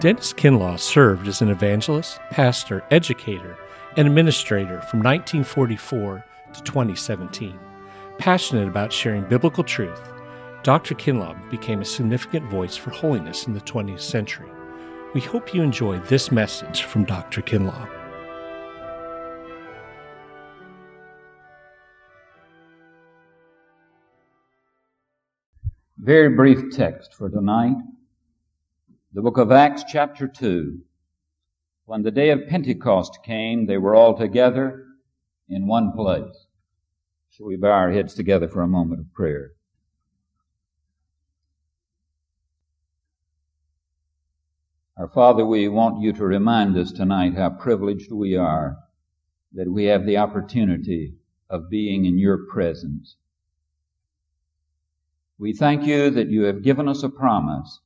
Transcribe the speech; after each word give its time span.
Dennis 0.00 0.32
Kinlaw 0.32 0.78
served 0.78 1.26
as 1.26 1.42
an 1.42 1.48
evangelist, 1.48 2.20
pastor, 2.30 2.84
educator, 2.92 3.58
and 3.96 4.06
administrator 4.06 4.80
from 4.82 5.00
1944 5.00 6.24
to 6.52 6.62
2017. 6.62 7.58
Passionate 8.16 8.68
about 8.68 8.92
sharing 8.92 9.24
biblical 9.24 9.64
truth, 9.64 10.00
Dr. 10.62 10.94
Kinlaw 10.94 11.50
became 11.50 11.80
a 11.80 11.84
significant 11.84 12.48
voice 12.48 12.76
for 12.76 12.90
holiness 12.90 13.48
in 13.48 13.54
the 13.54 13.60
20th 13.62 13.98
century. 13.98 14.48
We 15.14 15.20
hope 15.20 15.52
you 15.52 15.62
enjoy 15.62 15.98
this 15.98 16.30
message 16.30 16.82
from 16.82 17.02
Dr. 17.02 17.42
Kinlaw. 17.42 17.90
Very 25.98 26.36
brief 26.36 26.70
text 26.70 27.14
for 27.14 27.28
tonight. 27.28 27.74
The 29.14 29.22
book 29.22 29.38
of 29.38 29.50
Acts 29.50 29.84
chapter 29.88 30.28
2. 30.28 30.80
When 31.86 32.02
the 32.02 32.10
day 32.10 32.28
of 32.28 32.46
Pentecost 32.46 33.20
came, 33.24 33.64
they 33.64 33.78
were 33.78 33.94
all 33.94 34.14
together 34.14 34.84
in 35.48 35.66
one 35.66 35.92
place. 35.92 36.46
Shall 37.30 37.46
we 37.46 37.56
bow 37.56 37.70
our 37.70 37.90
heads 37.90 38.12
together 38.12 38.48
for 38.48 38.60
a 38.60 38.68
moment 38.68 39.00
of 39.00 39.14
prayer? 39.14 39.52
Our 44.98 45.08
Father, 45.08 45.46
we 45.46 45.68
want 45.68 46.02
you 46.02 46.12
to 46.12 46.26
remind 46.26 46.76
us 46.76 46.92
tonight 46.92 47.34
how 47.34 47.48
privileged 47.48 48.12
we 48.12 48.36
are 48.36 48.76
that 49.54 49.72
we 49.72 49.84
have 49.84 50.04
the 50.04 50.18
opportunity 50.18 51.14
of 51.48 51.70
being 51.70 52.04
in 52.04 52.18
your 52.18 52.44
presence. 52.52 53.16
We 55.38 55.54
thank 55.54 55.86
you 55.86 56.10
that 56.10 56.28
you 56.28 56.42
have 56.42 56.62
given 56.62 56.88
us 56.88 57.02
a 57.02 57.08
promise 57.08 57.80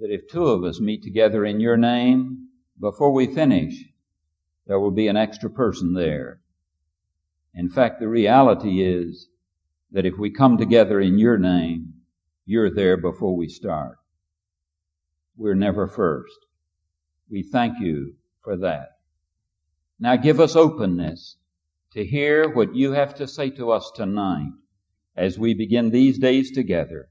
that 0.00 0.10
if 0.10 0.28
two 0.28 0.46
of 0.46 0.64
us 0.64 0.80
meet 0.80 1.02
together 1.02 1.44
in 1.44 1.60
your 1.60 1.76
name, 1.76 2.48
before 2.80 3.12
we 3.12 3.26
finish, 3.26 3.74
there 4.66 4.80
will 4.80 4.90
be 4.90 5.08
an 5.08 5.16
extra 5.16 5.50
person 5.50 5.92
there. 5.92 6.40
In 7.54 7.68
fact, 7.68 8.00
the 8.00 8.08
reality 8.08 8.82
is 8.82 9.28
that 9.92 10.06
if 10.06 10.14
we 10.18 10.30
come 10.30 10.56
together 10.56 11.00
in 11.00 11.18
your 11.18 11.36
name, 11.36 11.94
you're 12.46 12.74
there 12.74 12.96
before 12.96 13.36
we 13.36 13.48
start. 13.48 13.96
We're 15.36 15.54
never 15.54 15.86
first. 15.86 16.46
We 17.30 17.42
thank 17.42 17.80
you 17.80 18.14
for 18.42 18.56
that. 18.58 18.88
Now 19.98 20.16
give 20.16 20.40
us 20.40 20.56
openness 20.56 21.36
to 21.92 22.04
hear 22.04 22.48
what 22.48 22.74
you 22.74 22.92
have 22.92 23.16
to 23.16 23.28
say 23.28 23.50
to 23.50 23.70
us 23.70 23.90
tonight 23.94 24.52
as 25.14 25.38
we 25.38 25.52
begin 25.52 25.90
these 25.90 26.18
days 26.18 26.52
together. 26.52 27.08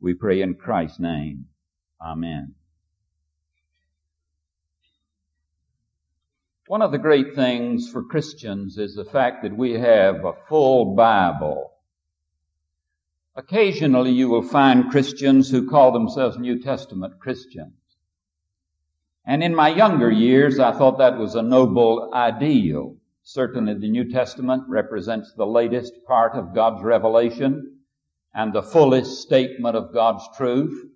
We 0.00 0.14
pray 0.14 0.42
in 0.42 0.54
Christ's 0.54 0.98
name. 0.98 1.46
Amen. 2.04 2.54
One 6.66 6.82
of 6.82 6.92
the 6.92 6.98
great 6.98 7.34
things 7.34 7.90
for 7.90 8.04
Christians 8.04 8.78
is 8.78 8.94
the 8.94 9.04
fact 9.04 9.42
that 9.42 9.56
we 9.56 9.72
have 9.72 10.24
a 10.24 10.34
full 10.48 10.94
Bible. 10.94 11.72
Occasionally 13.36 14.12
you 14.12 14.28
will 14.28 14.42
find 14.42 14.90
Christians 14.90 15.50
who 15.50 15.68
call 15.68 15.92
themselves 15.92 16.38
New 16.38 16.60
Testament 16.60 17.20
Christians. 17.20 17.72
And 19.26 19.42
in 19.42 19.54
my 19.54 19.68
younger 19.68 20.10
years, 20.10 20.58
I 20.58 20.72
thought 20.72 20.98
that 20.98 21.18
was 21.18 21.34
a 21.34 21.42
noble 21.42 22.10
ideal. 22.12 22.96
Certainly 23.22 23.74
the 23.74 23.90
New 23.90 24.10
Testament 24.10 24.64
represents 24.68 25.32
the 25.32 25.46
latest 25.46 25.92
part 26.06 26.34
of 26.34 26.54
God's 26.54 26.82
revelation 26.82 27.78
and 28.34 28.52
the 28.52 28.62
fullest 28.62 29.22
statement 29.22 29.76
of 29.76 29.94
God's 29.94 30.24
truth. 30.36 30.93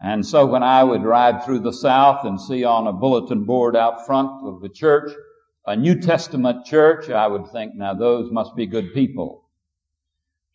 And 0.00 0.24
so 0.24 0.46
when 0.46 0.62
I 0.62 0.82
would 0.82 1.02
ride 1.02 1.44
through 1.44 1.60
the 1.60 1.72
South 1.72 2.24
and 2.24 2.40
see 2.40 2.64
on 2.64 2.86
a 2.86 2.92
bulletin 2.92 3.44
board 3.44 3.76
out 3.76 4.06
front 4.06 4.46
of 4.46 4.62
the 4.62 4.68
church 4.70 5.12
a 5.66 5.76
New 5.76 6.00
Testament 6.00 6.64
church, 6.64 7.10
I 7.10 7.26
would 7.26 7.48
think, 7.48 7.74
now 7.74 7.92
those 7.92 8.32
must 8.32 8.56
be 8.56 8.66
good 8.66 8.94
people. 8.94 9.44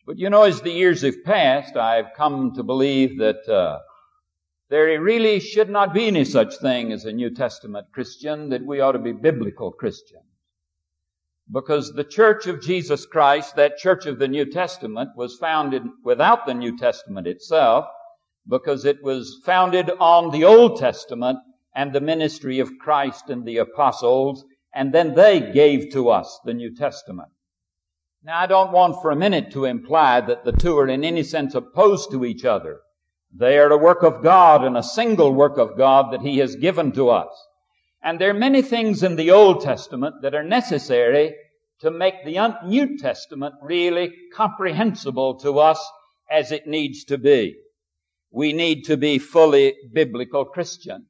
But 0.04 0.18
you 0.18 0.30
know, 0.30 0.42
as 0.42 0.60
the 0.60 0.72
years 0.72 1.02
have 1.02 1.24
passed, 1.24 1.76
I've 1.76 2.14
come 2.16 2.54
to 2.54 2.62
believe 2.64 3.18
that 3.18 3.48
uh, 3.48 3.78
there 4.68 5.00
really 5.00 5.38
should 5.38 5.70
not 5.70 5.94
be 5.94 6.08
any 6.08 6.24
such 6.24 6.56
thing 6.58 6.92
as 6.92 7.04
a 7.04 7.12
New 7.12 7.30
Testament 7.30 7.86
Christian, 7.92 8.50
that 8.50 8.66
we 8.66 8.80
ought 8.80 8.92
to 8.92 8.98
be 8.98 9.12
biblical 9.12 9.70
Christians. 9.70 10.22
Because 11.50 11.92
the 11.92 12.04
church 12.04 12.48
of 12.48 12.60
Jesus 12.60 13.06
Christ, 13.06 13.54
that 13.54 13.78
church 13.78 14.06
of 14.06 14.18
the 14.18 14.26
New 14.26 14.50
Testament, 14.50 15.10
was 15.16 15.38
founded 15.38 15.84
without 16.02 16.46
the 16.46 16.54
New 16.54 16.76
Testament 16.76 17.28
itself, 17.28 17.86
because 18.48 18.84
it 18.84 19.02
was 19.02 19.40
founded 19.44 19.90
on 19.98 20.30
the 20.30 20.44
Old 20.44 20.78
Testament 20.78 21.38
and 21.74 21.92
the 21.92 22.00
ministry 22.00 22.60
of 22.60 22.78
Christ 22.78 23.28
and 23.28 23.44
the 23.44 23.58
apostles, 23.58 24.44
and 24.74 24.92
then 24.92 25.14
they 25.14 25.52
gave 25.52 25.92
to 25.92 26.10
us 26.10 26.40
the 26.44 26.54
New 26.54 26.74
Testament. 26.74 27.28
Now, 28.22 28.40
I 28.40 28.46
don't 28.46 28.72
want 28.72 29.02
for 29.02 29.10
a 29.10 29.16
minute 29.16 29.52
to 29.52 29.64
imply 29.64 30.20
that 30.20 30.44
the 30.44 30.52
two 30.52 30.78
are 30.78 30.88
in 30.88 31.04
any 31.04 31.22
sense 31.22 31.54
opposed 31.54 32.10
to 32.12 32.24
each 32.24 32.44
other. 32.44 32.80
They 33.32 33.58
are 33.58 33.70
a 33.70 33.76
work 33.76 34.02
of 34.02 34.22
God 34.22 34.64
and 34.64 34.76
a 34.76 34.82
single 34.82 35.32
work 35.32 35.58
of 35.58 35.76
God 35.76 36.12
that 36.12 36.22
He 36.22 36.38
has 36.38 36.56
given 36.56 36.92
to 36.92 37.10
us. 37.10 37.28
And 38.02 38.20
there 38.20 38.30
are 38.30 38.34
many 38.34 38.62
things 38.62 39.02
in 39.02 39.16
the 39.16 39.32
Old 39.32 39.60
Testament 39.60 40.22
that 40.22 40.34
are 40.34 40.44
necessary 40.44 41.34
to 41.80 41.90
make 41.90 42.24
the 42.24 42.54
New 42.64 42.96
Testament 42.96 43.54
really 43.60 44.12
comprehensible 44.34 45.38
to 45.40 45.58
us 45.58 45.84
as 46.30 46.52
it 46.52 46.66
needs 46.66 47.04
to 47.04 47.18
be 47.18 47.56
we 48.36 48.52
need 48.52 48.84
to 48.84 48.98
be 48.98 49.18
fully 49.18 49.74
biblical 49.94 50.44
Christians. 50.44 51.06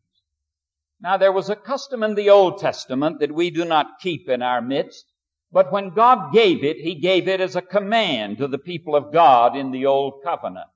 Now 1.00 1.16
there 1.16 1.32
was 1.32 1.50
a 1.50 1.56
custom 1.56 2.04
in 2.04 2.14
the 2.14 2.31
Old 2.31 2.59
Testament 2.59 3.19
that 3.19 3.34
we 3.34 3.50
do 3.50 3.64
not 3.64 3.98
keep 4.00 4.28
in 4.28 4.42
our 4.42 4.62
midst, 4.62 5.04
but 5.50 5.72
when 5.72 5.91
God 5.91 6.32
gave 6.32 6.62
it, 6.62 6.76
He 6.76 6.94
gave 6.94 7.26
it 7.26 7.41
as 7.41 7.56
a 7.56 7.62
command 7.62 8.38
to 8.38 8.47
the 8.47 8.60
people 8.60 8.94
of 8.94 9.12
God 9.12 9.56
in 9.56 9.72
the 9.72 9.86
Old 9.86 10.22
Covenant. 10.22 10.69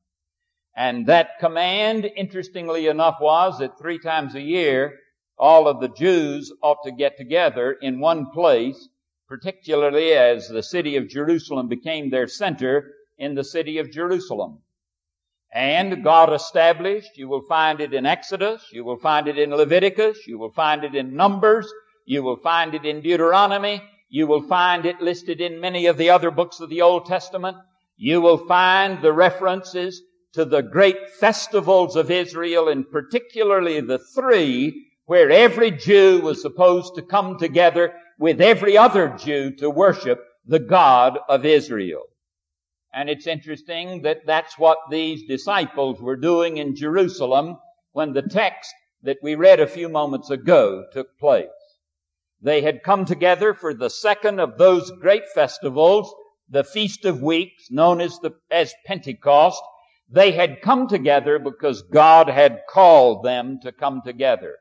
And 0.76 1.06
that 1.06 1.38
command, 1.38 2.10
interestingly 2.16 2.88
enough, 2.88 3.18
was 3.20 3.60
that 3.60 3.78
three 3.78 4.00
times 4.00 4.34
a 4.34 4.42
year, 4.42 4.98
all 5.38 5.68
of 5.68 5.80
the 5.80 5.90
Jews 5.90 6.52
ought 6.64 6.82
to 6.82 6.90
get 6.90 7.16
together 7.16 7.76
in 7.80 8.00
one 8.00 8.28
place, 8.32 8.88
particularly 9.28 10.14
as 10.14 10.48
the 10.48 10.64
city 10.64 10.96
of 10.96 11.08
Jerusalem 11.08 11.68
became 11.68 12.10
their 12.10 12.26
center 12.26 12.90
in 13.18 13.36
the 13.36 13.44
city 13.44 13.78
of 13.78 13.92
Jerusalem. 13.92 14.62
And 15.52 16.04
God 16.04 16.32
established, 16.32 17.16
you 17.16 17.28
will 17.28 17.42
find 17.42 17.80
it 17.80 17.92
in 17.92 18.06
Exodus, 18.06 18.64
you 18.72 18.84
will 18.84 18.98
find 18.98 19.26
it 19.26 19.36
in 19.36 19.50
Leviticus, 19.50 20.26
you 20.26 20.38
will 20.38 20.52
find 20.52 20.84
it 20.84 20.94
in 20.94 21.16
Numbers, 21.16 21.72
you 22.04 22.22
will 22.22 22.36
find 22.36 22.74
it 22.74 22.84
in 22.84 23.00
Deuteronomy, 23.00 23.82
you 24.08 24.28
will 24.28 24.42
find 24.42 24.86
it 24.86 25.00
listed 25.00 25.40
in 25.40 25.60
many 25.60 25.86
of 25.86 25.96
the 25.96 26.10
other 26.10 26.30
books 26.30 26.60
of 26.60 26.70
the 26.70 26.82
Old 26.82 27.06
Testament. 27.06 27.56
You 27.96 28.20
will 28.20 28.46
find 28.46 29.02
the 29.02 29.12
references 29.12 30.02
to 30.34 30.44
the 30.44 30.62
great 30.62 31.10
festivals 31.18 31.96
of 31.96 32.10
Israel 32.10 32.68
and 32.68 32.88
particularly 32.88 33.80
the 33.80 33.98
three 33.98 34.86
where 35.06 35.30
every 35.30 35.72
Jew 35.72 36.20
was 36.20 36.40
supposed 36.40 36.94
to 36.94 37.02
come 37.02 37.38
together 37.38 37.92
with 38.18 38.40
every 38.40 38.78
other 38.78 39.08
Jew 39.18 39.50
to 39.56 39.68
worship 39.68 40.22
the 40.46 40.60
God 40.60 41.18
of 41.28 41.44
Israel. 41.44 42.02
And 42.92 43.08
it's 43.08 43.26
interesting 43.26 44.02
that 44.02 44.26
that's 44.26 44.58
what 44.58 44.78
these 44.90 45.26
disciples 45.28 46.00
were 46.00 46.16
doing 46.16 46.56
in 46.56 46.74
Jerusalem 46.74 47.58
when 47.92 48.12
the 48.12 48.22
text 48.22 48.72
that 49.02 49.18
we 49.22 49.34
read 49.34 49.60
a 49.60 49.66
few 49.66 49.88
moments 49.88 50.30
ago 50.30 50.84
took 50.92 51.18
place. 51.18 51.48
They 52.42 52.62
had 52.62 52.82
come 52.82 53.04
together 53.04 53.54
for 53.54 53.74
the 53.74 53.90
second 53.90 54.40
of 54.40 54.58
those 54.58 54.90
great 54.90 55.28
festivals, 55.34 56.12
the 56.48 56.64
Feast 56.64 57.04
of 57.04 57.22
Weeks, 57.22 57.70
known 57.70 58.00
as 58.00 58.18
the, 58.18 58.32
as 58.50 58.74
Pentecost. 58.86 59.62
They 60.08 60.32
had 60.32 60.62
come 60.62 60.88
together 60.88 61.38
because 61.38 61.82
God 61.82 62.28
had 62.28 62.62
called 62.68 63.24
them 63.24 63.60
to 63.62 63.72
come 63.72 64.02
together. 64.04 64.56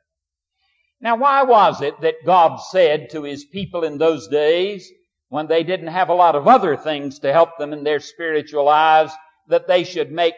Now, 1.01 1.15
why 1.15 1.43
was 1.43 1.81
it 1.81 1.99
that 2.01 2.25
God 2.25 2.57
said 2.57 3.09
to 3.11 3.23
His 3.23 3.45
people 3.45 3.83
in 3.83 3.97
those 3.97 4.27
days, 4.27 4.91
when 5.29 5.47
they 5.47 5.63
didn't 5.63 5.87
have 5.87 6.09
a 6.09 6.13
lot 6.13 6.35
of 6.35 6.47
other 6.47 6.75
things 6.75 7.19
to 7.19 7.31
help 7.31 7.57
them 7.57 7.71
in 7.71 7.83
their 7.83 7.99
spiritual 7.99 8.65
lives, 8.65 9.13
that 9.47 9.67
they 9.67 9.83
should 9.83 10.11
make 10.11 10.33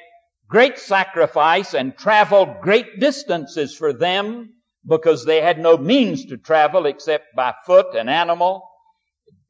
great 0.47 0.77
sacrifice 0.77 1.73
and 1.73 1.97
travel 1.97 2.57
great 2.61 2.99
distances 2.99 3.75
for 3.75 3.93
them 3.93 4.53
because 4.85 5.25
they 5.25 5.41
had 5.41 5.57
no 5.57 5.77
means 5.77 6.25
to 6.25 6.37
travel 6.37 6.85
except 6.85 7.33
by 7.35 7.53
foot 7.65 7.95
and 7.95 8.09
animal. 8.09 8.67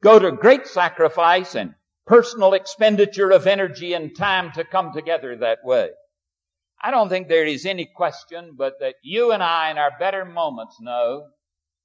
Go 0.02 0.18
to 0.18 0.32
great 0.32 0.66
sacrifice 0.66 1.56
and 1.56 1.74
personal 2.06 2.54
expenditure 2.54 3.30
of 3.30 3.46
energy 3.46 3.94
and 3.94 4.16
time 4.16 4.52
to 4.52 4.64
come 4.64 4.92
together 4.92 5.36
that 5.36 5.58
way. 5.64 5.90
I 6.80 6.90
don't 6.90 7.08
think 7.08 7.28
there 7.28 7.46
is 7.46 7.66
any 7.66 7.86
question 7.86 8.54
but 8.56 8.74
that 8.80 8.94
you 9.02 9.32
and 9.32 9.42
I 9.42 9.70
in 9.70 9.78
our 9.78 9.92
better 9.98 10.24
moments 10.24 10.76
know 10.80 11.28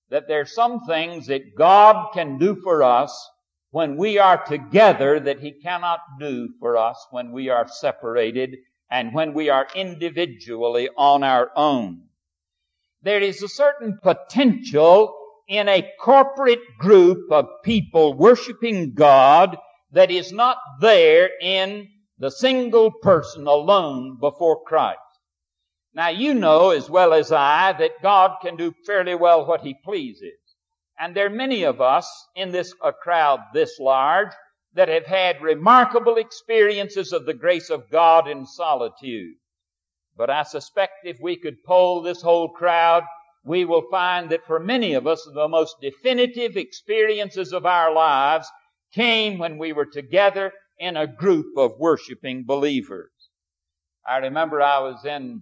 that 0.10 0.28
there 0.28 0.42
are 0.42 0.46
some 0.46 0.86
things 0.86 1.28
that 1.28 1.56
God 1.56 2.12
can 2.14 2.38
do 2.38 2.56
for 2.56 2.84
us 2.84 3.30
when 3.78 3.96
we 3.96 4.18
are 4.18 4.44
together 4.44 5.20
that 5.20 5.40
He 5.40 5.52
cannot 5.52 6.00
do 6.20 6.50
for 6.60 6.76
us 6.78 6.98
when 7.12 7.32
we 7.32 7.50
are 7.50 7.68
separated 7.68 8.56
and 8.90 9.14
when 9.14 9.36
we 9.36 9.50
are 9.50 9.68
individually 9.76 10.90
on 10.98 11.24
our 11.24 11.52
own. 11.56 12.02
There 13.04 13.20
is 13.20 13.44
a 13.44 13.48
certain 13.48 14.00
potential 14.02 15.16
in 15.48 15.70
a 15.70 15.88
corporate 16.00 16.80
group 16.80 17.32
of 17.32 17.46
people 17.64 18.16
worshiping 18.16 18.96
God 18.96 19.56
that 19.92 20.10
is 20.10 20.32
not 20.32 20.58
there 20.82 21.30
in 21.40 21.88
the 22.18 22.32
single 22.32 22.90
person 22.90 23.46
alone 23.46 24.18
before 24.20 24.64
Christ. 24.64 24.98
Now 25.94 26.10
you 26.10 26.34
know 26.34 26.72
as 26.72 26.90
well 26.90 27.14
as 27.14 27.32
I 27.32 27.74
that 27.74 28.02
God 28.02 28.38
can 28.42 28.56
do 28.56 28.74
fairly 28.88 29.14
well 29.14 29.46
what 29.46 29.62
He 29.62 29.76
pleases. 29.84 30.47
And 31.00 31.16
there 31.16 31.28
are 31.28 31.30
many 31.30 31.64
of 31.64 31.80
us 31.80 32.10
in 32.36 32.52
this 32.52 32.74
a 32.84 32.92
crowd 32.92 33.40
this 33.54 33.80
large 33.80 34.32
that 34.74 34.90
have 34.90 35.06
had 35.06 35.42
remarkable 35.42 36.18
experiences 36.18 37.14
of 37.14 37.26
the 37.26 37.34
grace 37.34 37.70
of 37.70 37.90
God 37.90 38.28
in 38.28 38.46
solitude. 38.46 39.36
But 40.16 40.30
I 40.30 40.44
suspect 40.44 40.94
if 41.04 41.20
we 41.22 41.36
could 41.36 41.64
poll 41.64 42.02
this 42.02 42.22
whole 42.22 42.50
crowd, 42.50 43.04
we 43.44 43.66
will 43.66 43.88
find 43.90 44.30
that 44.32 44.46
for 44.46 44.60
many 44.60 44.94
of 44.94 45.08
us, 45.08 45.28
the 45.34 45.48
most 45.48 45.78
definitive 45.82 46.58
experiences 46.58 47.54
of 47.54 47.66
our 47.66 47.94
lives 47.94 48.50
came 48.94 49.38
when 49.38 49.58
we 49.58 49.74
were 49.74 49.86
together 49.86 50.52
in 50.80 50.98
a 50.98 51.08
group 51.08 51.58
of 51.58 51.80
worshiping 51.80 52.44
believers. 52.46 53.12
I 54.08 54.18
remember 54.18 54.62
I 54.62 54.80
was 54.80 55.06
in 55.06 55.42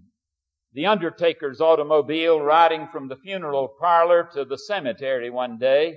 the 0.75 0.85
undertaker's 0.87 1.61
automobile 1.61 2.41
riding 2.41 2.89
from 2.91 3.07
the 3.07 3.15
funeral 3.15 3.69
parlor 3.79 4.29
to 4.33 4.43
the 4.43 4.57
cemetery 4.57 5.29
one 5.29 5.57
day. 5.57 5.95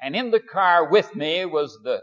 And 0.00 0.14
in 0.14 0.30
the 0.30 0.40
car 0.40 0.90
with 0.90 1.16
me 1.16 1.46
was 1.46 1.78
the 1.82 2.02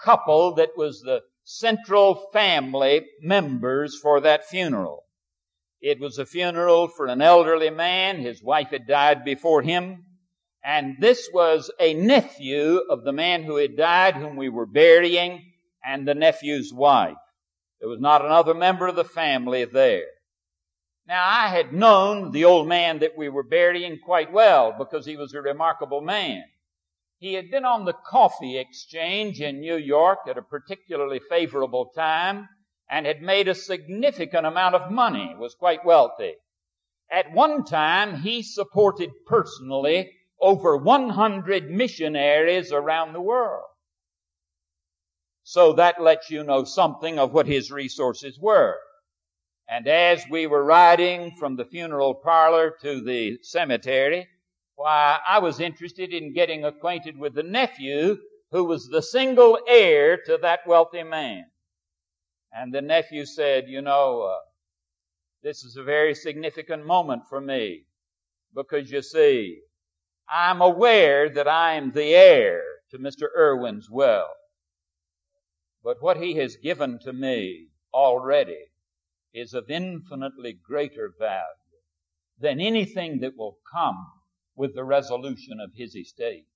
couple 0.00 0.54
that 0.54 0.70
was 0.76 1.00
the 1.00 1.22
central 1.42 2.28
family 2.32 3.04
members 3.20 3.98
for 4.00 4.20
that 4.20 4.46
funeral. 4.46 5.02
It 5.80 5.98
was 5.98 6.18
a 6.18 6.24
funeral 6.24 6.86
for 6.86 7.06
an 7.06 7.20
elderly 7.20 7.70
man. 7.70 8.20
His 8.20 8.40
wife 8.40 8.68
had 8.70 8.86
died 8.86 9.24
before 9.24 9.62
him. 9.62 10.04
And 10.64 10.96
this 11.00 11.28
was 11.34 11.72
a 11.80 11.94
nephew 11.94 12.82
of 12.88 13.02
the 13.02 13.12
man 13.12 13.42
who 13.42 13.56
had 13.56 13.76
died, 13.76 14.14
whom 14.14 14.36
we 14.36 14.48
were 14.48 14.66
burying, 14.66 15.42
and 15.84 16.06
the 16.06 16.14
nephew's 16.14 16.72
wife. 16.72 17.16
There 17.80 17.88
was 17.88 18.00
not 18.00 18.24
another 18.24 18.54
member 18.54 18.86
of 18.86 18.94
the 18.94 19.04
family 19.04 19.64
there. 19.64 20.06
Now, 21.08 21.24
I 21.24 21.48
had 21.48 21.72
known 21.72 22.32
the 22.32 22.44
old 22.44 22.66
man 22.66 22.98
that 22.98 23.16
we 23.16 23.28
were 23.28 23.44
burying 23.44 24.00
quite 24.04 24.32
well 24.32 24.74
because 24.76 25.06
he 25.06 25.16
was 25.16 25.34
a 25.34 25.40
remarkable 25.40 26.00
man. 26.00 26.42
He 27.18 27.34
had 27.34 27.50
been 27.50 27.64
on 27.64 27.84
the 27.84 27.92
coffee 27.92 28.58
exchange 28.58 29.40
in 29.40 29.60
New 29.60 29.76
York 29.76 30.18
at 30.28 30.36
a 30.36 30.42
particularly 30.42 31.20
favorable 31.30 31.92
time 31.94 32.48
and 32.90 33.06
had 33.06 33.22
made 33.22 33.46
a 33.46 33.54
significant 33.54 34.46
amount 34.46 34.74
of 34.74 34.90
money, 34.90 35.34
was 35.38 35.54
quite 35.54 35.84
wealthy. 35.84 36.34
At 37.10 37.32
one 37.32 37.64
time, 37.64 38.22
he 38.22 38.42
supported 38.42 39.10
personally 39.26 40.12
over 40.40 40.76
100 40.76 41.70
missionaries 41.70 42.72
around 42.72 43.12
the 43.12 43.20
world. 43.20 43.64
So 45.44 45.74
that 45.74 46.02
lets 46.02 46.30
you 46.30 46.42
know 46.42 46.64
something 46.64 47.18
of 47.20 47.32
what 47.32 47.46
his 47.46 47.70
resources 47.70 48.38
were. 48.40 48.76
And 49.68 49.88
as 49.88 50.24
we 50.30 50.46
were 50.46 50.64
riding 50.64 51.32
from 51.38 51.56
the 51.56 51.64
funeral 51.64 52.14
parlor 52.14 52.76
to 52.82 53.00
the 53.00 53.38
cemetery, 53.42 54.28
why, 54.76 55.18
I 55.26 55.40
was 55.40 55.58
interested 55.58 56.12
in 56.12 56.34
getting 56.34 56.64
acquainted 56.64 57.18
with 57.18 57.34
the 57.34 57.42
nephew 57.42 58.18
who 58.52 58.64
was 58.64 58.86
the 58.88 59.02
single 59.02 59.58
heir 59.66 60.18
to 60.26 60.38
that 60.42 60.66
wealthy 60.66 61.02
man. 61.02 61.46
And 62.52 62.72
the 62.72 62.82
nephew 62.82 63.26
said, 63.26 63.68
You 63.68 63.82
know, 63.82 64.22
uh, 64.22 64.38
this 65.42 65.64
is 65.64 65.76
a 65.76 65.82
very 65.82 66.14
significant 66.14 66.86
moment 66.86 67.22
for 67.28 67.40
me 67.40 67.86
because 68.54 68.90
you 68.90 69.02
see, 69.02 69.60
I'm 70.28 70.60
aware 70.60 71.28
that 71.28 71.48
I 71.48 71.74
am 71.74 71.90
the 71.90 72.14
heir 72.14 72.62
to 72.90 72.98
Mr. 72.98 73.28
Irwin's 73.36 73.90
wealth. 73.90 74.30
But 75.82 76.00
what 76.00 76.16
he 76.16 76.34
has 76.34 76.56
given 76.56 76.98
to 77.00 77.12
me 77.12 77.68
already 77.92 78.58
is 79.36 79.52
of 79.52 79.70
infinitely 79.70 80.58
greater 80.66 81.12
value 81.18 81.44
than 82.38 82.58
anything 82.58 83.20
that 83.20 83.36
will 83.36 83.58
come 83.70 84.06
with 84.56 84.74
the 84.74 84.84
resolution 84.84 85.60
of 85.60 85.70
his 85.74 85.94
estate. 85.94 86.46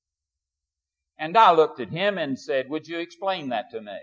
And 1.18 1.36
I 1.36 1.52
looked 1.52 1.78
at 1.80 1.90
him 1.90 2.16
and 2.16 2.38
said, 2.38 2.70
Would 2.70 2.88
you 2.88 2.98
explain 2.98 3.50
that 3.50 3.70
to 3.72 3.82
me? 3.82 3.98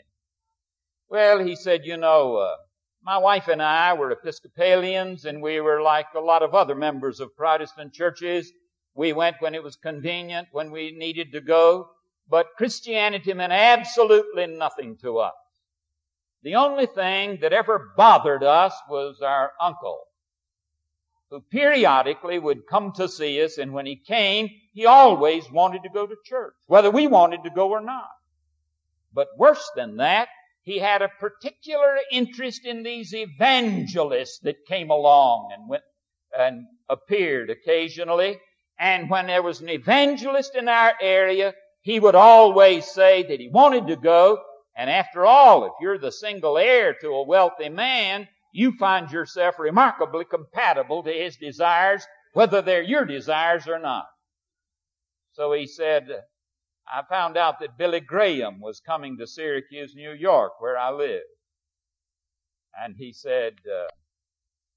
Well, 1.09 1.39
he 1.39 1.55
said, 1.55 1.85
you 1.85 1.97
know, 1.97 2.35
uh, 2.35 2.55
my 3.01 3.17
wife 3.17 3.47
and 3.47 3.61
I 3.61 3.93
were 3.93 4.11
Episcopalians 4.11 5.25
and 5.25 5.41
we 5.41 5.59
were 5.59 5.81
like 5.81 6.07
a 6.15 6.19
lot 6.19 6.43
of 6.43 6.53
other 6.53 6.75
members 6.75 7.19
of 7.19 7.35
Protestant 7.35 7.93
churches. 7.93 8.51
We 8.93 9.13
went 9.13 9.37
when 9.39 9.55
it 9.55 9.63
was 9.63 9.75
convenient, 9.75 10.49
when 10.51 10.69
we 10.69 10.91
needed 10.91 11.31
to 11.31 11.41
go, 11.41 11.89
but 12.29 12.55
Christianity 12.57 13.33
meant 13.33 13.53
absolutely 13.53 14.45
nothing 14.47 14.97
to 14.97 15.17
us. 15.17 15.33
The 16.43 16.55
only 16.55 16.85
thing 16.85 17.39
that 17.41 17.53
ever 17.53 17.93
bothered 17.97 18.43
us 18.43 18.73
was 18.89 19.21
our 19.21 19.51
uncle, 19.59 19.99
who 21.29 21.41
periodically 21.41 22.39
would 22.39 22.67
come 22.67 22.93
to 22.93 23.09
see 23.09 23.43
us, 23.43 23.57
and 23.57 23.73
when 23.73 23.85
he 23.85 23.95
came, 23.95 24.49
he 24.73 24.85
always 24.85 25.49
wanted 25.51 25.83
to 25.83 25.89
go 25.89 26.07
to 26.07 26.15
church, 26.23 26.53
whether 26.67 26.91
we 26.91 27.07
wanted 27.07 27.43
to 27.43 27.49
go 27.49 27.69
or 27.69 27.81
not. 27.81 28.09
But 29.13 29.27
worse 29.37 29.69
than 29.75 29.97
that, 29.97 30.29
he 30.61 30.79
had 30.79 31.01
a 31.01 31.09
particular 31.19 31.97
interest 32.11 32.65
in 32.65 32.83
these 32.83 33.13
evangelists 33.13 34.39
that 34.39 34.65
came 34.67 34.91
along 34.91 35.51
and 35.53 35.69
went 35.69 35.83
and 36.37 36.65
appeared 36.89 37.49
occasionally. 37.49 38.37
And 38.77 39.09
when 39.09 39.27
there 39.27 39.41
was 39.41 39.61
an 39.61 39.69
evangelist 39.69 40.55
in 40.55 40.67
our 40.67 40.93
area, 41.01 41.53
he 41.81 41.99
would 41.99 42.15
always 42.15 42.85
say 42.85 43.23
that 43.23 43.39
he 43.39 43.49
wanted 43.49 43.87
to 43.87 43.95
go. 43.95 44.43
And 44.77 44.91
after 44.91 45.25
all, 45.25 45.65
if 45.65 45.73
you're 45.81 45.97
the 45.97 46.11
single 46.11 46.57
heir 46.57 46.95
to 47.01 47.07
a 47.07 47.25
wealthy 47.25 47.67
man, 47.67 48.27
you 48.53 48.73
find 48.77 49.11
yourself 49.11 49.57
remarkably 49.57 50.23
compatible 50.23 51.01
to 51.03 51.11
his 51.11 51.35
desires, 51.35 52.05
whether 52.33 52.61
they're 52.61 52.83
your 52.83 53.03
desires 53.03 53.67
or 53.67 53.79
not. 53.79 54.05
So 55.33 55.51
he 55.53 55.65
said, 55.65 56.07
I 56.87 57.01
found 57.09 57.37
out 57.37 57.59
that 57.59 57.77
Billy 57.77 57.99
Graham 57.99 58.61
was 58.61 58.79
coming 58.79 59.17
to 59.17 59.27
Syracuse, 59.27 59.93
New 59.95 60.13
York, 60.13 60.53
where 60.59 60.77
I 60.77 60.91
live. 60.91 61.23
And 62.79 62.95
he 62.97 63.11
said, 63.11 63.53
uh, 63.67 63.87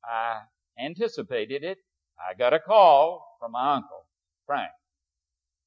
I 0.05 0.41
anticipated 0.83 1.63
it. 1.63 1.79
I 2.19 2.35
got 2.35 2.55
a 2.55 2.59
call 2.59 3.37
from 3.39 3.53
my 3.53 3.75
uncle, 3.75 4.07
Frank. 4.47 4.71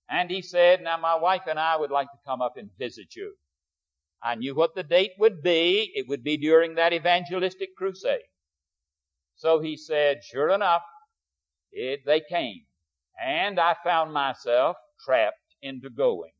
And 0.10 0.30
he 0.30 0.42
said, 0.42 0.82
now 0.82 0.98
my 0.98 1.16
wife 1.16 1.44
and 1.48 1.60
I 1.60 1.78
would 1.78 1.92
like 1.92 2.08
to 2.12 2.18
come 2.26 2.42
up 2.42 2.58
and 2.58 2.70
visit 2.78 3.16
you. 3.16 3.34
I 4.24 4.36
knew 4.36 4.56
what 4.56 4.74
the 4.74 4.84
date 4.84 5.12
would 5.20 5.44
be. 5.44 5.92
It 5.96 6.08
would 6.08 6.24
be 6.24 6.38
during 6.38 6.76
that 6.76 6.94
evangelistic 6.94 7.76
crusade. 7.76 8.22
So 9.36 9.60
he 9.60 9.76
said, 9.76 10.24
sure 10.24 10.50
enough, 10.50 10.84
it, 11.72 12.02
they 12.06 12.22
came. 12.22 12.62
And 13.22 13.60
I 13.60 13.76
found 13.84 14.14
myself 14.14 14.78
trapped 15.04 15.36
into 15.62 15.90
going. 15.90 16.32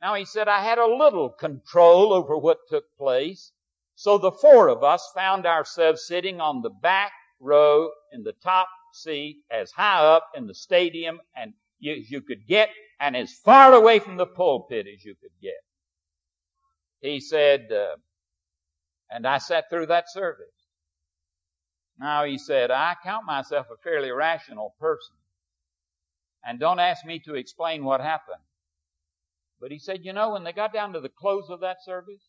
Now 0.00 0.14
he 0.14 0.24
said, 0.24 0.48
I 0.48 0.62
had 0.62 0.78
a 0.78 0.86
little 0.86 1.30
control 1.30 2.12
over 2.12 2.36
what 2.38 2.58
took 2.68 2.84
place. 2.96 3.52
So 3.94 4.18
the 4.18 4.32
four 4.32 4.68
of 4.68 4.82
us 4.82 5.10
found 5.14 5.46
ourselves 5.46 6.06
sitting 6.06 6.40
on 6.40 6.62
the 6.62 6.70
back 6.70 7.12
row 7.40 7.90
in 8.12 8.22
the 8.22 8.34
top 8.42 8.68
seat 8.92 9.42
as 9.50 9.70
high 9.70 9.98
up 9.98 10.28
in 10.34 10.46
the 10.46 10.54
stadium 10.54 11.20
and 11.34 11.52
you, 11.78 12.02
you 12.08 12.22
could 12.22 12.46
get 12.46 12.70
and 13.00 13.16
as 13.16 13.32
far 13.44 13.74
away 13.74 13.98
from 13.98 14.16
the 14.16 14.26
pulpit 14.26 14.86
as 14.86 15.04
you 15.04 15.14
could 15.20 15.32
get. 15.42 15.65
He 17.00 17.20
said, 17.20 17.70
uh, 17.72 17.96
and 19.10 19.26
I 19.26 19.38
sat 19.38 19.70
through 19.70 19.86
that 19.86 20.10
service. 20.10 20.46
Now 21.98 22.24
he 22.24 22.38
said, 22.38 22.70
I 22.70 22.94
count 23.02 23.24
myself 23.24 23.66
a 23.72 23.76
fairly 23.82 24.10
rational 24.10 24.74
person. 24.78 25.16
And 26.44 26.60
don't 26.60 26.78
ask 26.78 27.04
me 27.04 27.20
to 27.20 27.34
explain 27.34 27.84
what 27.84 28.00
happened. 28.00 28.42
But 29.60 29.70
he 29.70 29.78
said, 29.78 30.04
you 30.04 30.12
know, 30.12 30.32
when 30.32 30.44
they 30.44 30.52
got 30.52 30.72
down 30.72 30.92
to 30.92 31.00
the 31.00 31.08
close 31.08 31.48
of 31.48 31.60
that 31.60 31.78
service 31.84 32.22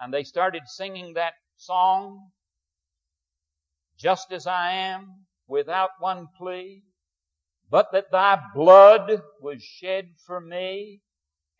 and 0.00 0.12
they 0.12 0.24
started 0.24 0.62
singing 0.66 1.14
that 1.14 1.34
song, 1.56 2.30
just 3.98 4.32
as 4.32 4.46
I 4.46 4.72
am, 4.72 5.26
without 5.46 5.90
one 6.00 6.28
plea, 6.36 6.82
but 7.70 7.92
that 7.92 8.10
thy 8.10 8.40
blood 8.54 9.22
was 9.40 9.62
shed 9.62 10.10
for 10.26 10.40
me, 10.40 11.00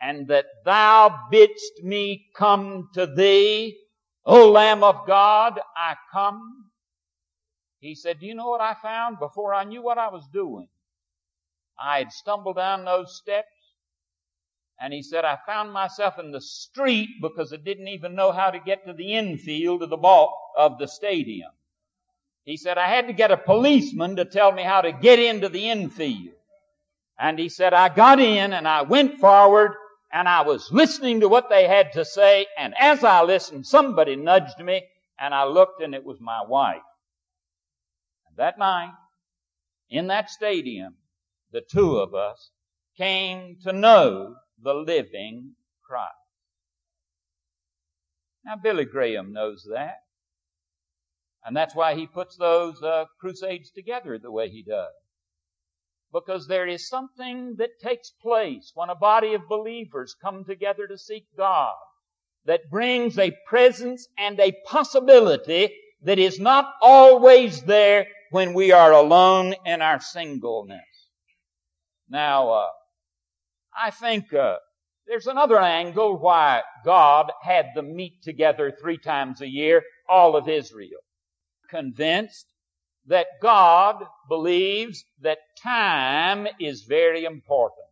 and 0.01 0.29
that 0.29 0.47
thou 0.65 1.27
bidst 1.31 1.83
me 1.83 2.27
come 2.37 2.89
to 2.95 3.07
thee, 3.07 3.77
O 4.25 4.51
Lamb 4.51 4.85
of 4.85 5.07
God, 5.07 5.61
I 5.77 5.95
come. 6.13 6.71
He 7.81 7.95
said, 7.95 8.21
Do 8.21 8.27
you 8.27 8.35
know 8.35 8.49
what 8.49 8.61
I 8.61 8.75
found 8.75 9.19
before 9.19 9.55
I 9.55 9.65
knew 9.65 9.83
what 9.83 9.99
I 9.99 10.09
was 10.09 10.27
doing? 10.33 10.69
I 11.81 11.99
had 11.99 12.13
stumbled 12.13 12.57
down 12.57 12.85
those 12.85 13.17
steps 13.17 13.49
and 14.81 14.93
he 14.93 15.03
said, 15.03 15.25
I 15.25 15.39
found 15.47 15.73
myself 15.73 16.19
in 16.19 16.31
the 16.31 16.41
street 16.41 17.09
because 17.21 17.53
I 17.53 17.57
didn't 17.57 17.89
even 17.89 18.15
know 18.15 18.33
how 18.33 18.51
to 18.51 18.61
get 18.61 18.87
to 18.87 18.93
the 18.93 19.15
infield 19.15 19.83
of 19.83 19.91
the 19.91 19.97
ball 19.97 20.53
of 20.57 20.79
the 20.79 20.87
stadium. 20.87 21.51
He 22.45 22.57
said, 22.57 22.79
I 22.79 22.89
had 22.89 23.09
to 23.09 23.13
get 23.13 23.31
a 23.31 23.37
policeman 23.37 24.17
to 24.17 24.25
tell 24.25 24.53
me 24.53 24.63
how 24.63 24.81
to 24.81 24.93
get 24.93 25.19
into 25.19 25.49
the 25.49 25.69
infield. 25.69 26.35
And 27.19 27.39
he 27.39 27.49
said, 27.49 27.75
I 27.75 27.89
got 27.89 28.21
in 28.21 28.53
and 28.53 28.67
I 28.67 28.83
went 28.83 29.19
forward 29.19 29.73
and 30.13 30.29
I 30.29 30.43
was 30.43 30.71
listening 30.73 31.21
to 31.21 31.29
what 31.29 31.49
they 31.51 31.67
had 31.67 31.93
to 31.93 32.05
say. 32.05 32.47
And 32.59 32.75
as 32.79 33.05
I 33.05 33.23
listened, 33.23 33.67
somebody 33.67 34.17
nudged 34.17 34.59
me 34.59 34.83
and 35.19 35.35
I 35.35 35.45
looked 35.45 35.83
and 35.83 35.95
it 35.95 36.05
was 36.05 36.19
my 36.21 36.43
wife. 36.47 36.83
And 38.29 38.37
that 38.37 38.59
night, 38.59 38.95
in 39.91 40.07
that 40.09 40.31
stadium, 40.31 40.95
the 41.53 41.61
two 41.61 41.99
of 41.99 42.15
us 42.15 42.51
came 42.97 43.57
to 43.65 43.73
know 43.73 44.35
the 44.63 44.75
living 44.75 45.55
Christ. 45.87 46.13
Now, 48.45 48.57
Billy 48.57 48.85
Graham 48.85 49.33
knows 49.33 49.67
that. 49.71 49.97
And 51.45 51.57
that's 51.57 51.75
why 51.75 51.95
he 51.95 52.07
puts 52.07 52.37
those 52.37 52.83
uh, 52.83 53.05
crusades 53.21 53.71
together 53.71 54.19
the 54.19 54.31
way 54.31 54.49
he 54.49 54.63
does. 54.63 54.93
Because 56.13 56.47
there 56.47 56.67
is 56.67 56.89
something 56.89 57.57
that 57.57 57.81
takes 57.83 58.11
place 58.11 58.73
when 58.75 58.89
a 58.89 58.95
body 58.95 59.35
of 59.35 59.49
believers 59.49 60.17
come 60.23 60.45
together 60.45 60.87
to 60.87 60.97
seek 60.97 61.27
God 61.37 61.75
that 62.47 62.71
brings 62.71 63.19
a 63.19 63.37
presence 63.47 64.09
and 64.17 64.41
a 64.41 64.55
possibility 64.67 65.71
that 66.03 66.19
is 66.19 66.41
not 66.41 66.73
always 66.81 67.63
there 67.63 68.07
when 68.31 68.55
we 68.55 68.73
are 68.73 68.93
alone 68.93 69.55
in 69.67 69.83
our 69.83 70.01
singleness. 70.01 70.81
Now, 72.09 72.51
uh, 72.51 72.69
I 73.77 73.91
think 73.91 74.33
uh, 74.33 74.57
there's 75.07 75.27
another 75.27 75.59
angle 75.59 76.19
why 76.19 76.63
God 76.85 77.33
had 77.43 77.67
them 77.75 77.95
meet 77.95 78.23
together 78.23 78.71
three 78.71 78.99
times 78.99 79.41
a 79.41 79.49
year, 79.49 79.83
all 80.09 80.37
of 80.37 80.49
Israel. 80.49 81.01
Convinced 81.69 82.47
that 83.09 83.27
God 83.43 84.05
believes 84.29 85.05
that 85.23 85.39
time 85.63 86.47
is 86.61 86.83
very 86.83 87.25
important. 87.25 87.87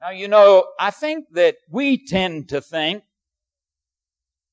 Now, 0.00 0.10
you 0.10 0.28
know, 0.28 0.64
I 0.78 0.92
think 0.92 1.26
that 1.32 1.56
we 1.68 2.04
tend 2.06 2.48
to 2.50 2.60
think 2.60 3.02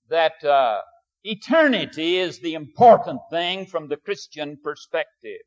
that 0.10 0.44
uh, 0.44 0.82
eternity 1.24 2.18
is 2.18 2.40
the 2.40 2.56
important 2.56 3.22
thing 3.30 3.68
from 3.68 3.88
the 3.88 3.98
Christian 3.98 4.58
perspective. 4.64 5.42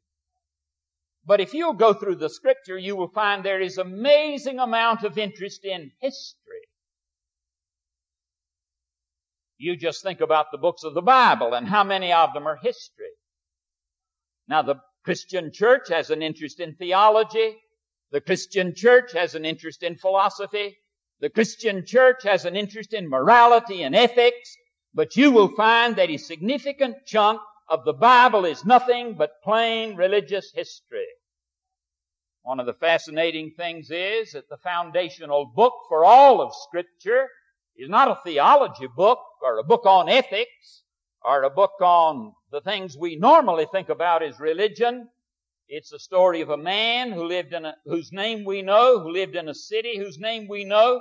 But 1.27 1.41
if 1.41 1.53
you'll 1.53 1.75
go 1.75 1.93
through 1.93 2.17
the 2.17 2.31
scripture, 2.31 2.79
you 2.79 2.95
will 2.95 3.09
find 3.09 3.45
there 3.45 3.61
is 3.61 3.79
amazing 3.79 4.61
amount 4.61 5.03
of 5.03 5.19
interest 5.19 5.65
in 5.65 5.91
history. 6.01 6.68
You 9.59 9.77
just 9.77 10.03
think 10.03 10.21
about 10.21 10.47
the 10.53 10.59
books 10.59 10.85
of 10.85 10.95
the 10.95 11.03
Bible 11.03 11.55
and 11.55 11.67
how 11.67 11.83
many 11.83 12.13
of 12.13 12.33
them 12.33 12.47
are 12.47 12.57
history. 12.57 13.11
Now 14.47 14.63
the 14.63 14.77
Christian 15.05 15.53
church 15.53 15.89
has 15.89 16.11
an 16.11 16.23
interest 16.23 16.61
in 16.61 16.75
theology. 16.77 17.57
The 18.13 18.21
Christian 18.21 18.75
church 18.75 19.13
has 19.13 19.35
an 19.35 19.45
interest 19.45 19.83
in 19.83 19.97
philosophy. 19.97 20.79
The 21.21 21.29
Christian 21.29 21.85
church 21.85 22.23
has 22.23 22.45
an 22.45 22.55
interest 22.55 22.95
in 22.95 23.09
morality 23.09 23.83
and 23.83 23.97
ethics. 23.97 24.57
But 24.95 25.17
you 25.17 25.33
will 25.33 25.49
find 25.49 25.97
that 25.97 26.11
a 26.11 26.17
significant 26.17 26.97
chunk 27.05 27.41
of 27.69 27.85
the 27.85 27.93
Bible 27.93 28.45
is 28.45 28.65
nothing 28.65 29.15
but 29.15 29.43
plain 29.43 29.97
religious 29.97 30.53
history. 30.55 31.07
One 32.43 32.61
of 32.61 32.67
the 32.67 32.73
fascinating 32.73 33.53
things 33.57 33.91
is 33.91 34.33
that 34.33 34.49
the 34.49 34.57
foundational 34.57 35.45
book 35.45 35.75
for 35.89 36.05
all 36.05 36.41
of 36.41 36.55
Scripture 36.55 37.29
is 37.79 37.89
not 37.89 38.09
a 38.09 38.19
theology 38.25 38.89
book 38.97 39.21
or 39.43 39.59
a 39.59 39.65
book 39.65 39.87
on 39.87 40.09
ethics 40.09 40.83
or 41.25 41.45
a 41.45 41.51
book 41.51 41.73
on 41.81 42.33
the 42.51 42.61
things 42.61 42.97
we 42.97 43.17
normally 43.17 43.67
think 43.73 43.89
about 43.89 44.23
as 44.23 44.39
religion. 44.41 45.09
It's 45.69 45.91
the 45.91 45.99
story 45.99 46.41
of 46.41 46.51
a 46.51 46.57
man 46.57 47.13
who 47.13 47.25
lived 47.25 47.53
in 47.53 47.65
a, 47.65 47.75
whose 47.85 48.13
name 48.13 48.45
we 48.45 48.63
know, 48.63 49.01
who 49.01 49.11
lived 49.11 49.37
in 49.37 49.49
a 49.49 49.55
city 49.55 49.97
whose 49.99 50.19
name 50.19 50.49
we 50.49 50.65
know, 50.65 51.01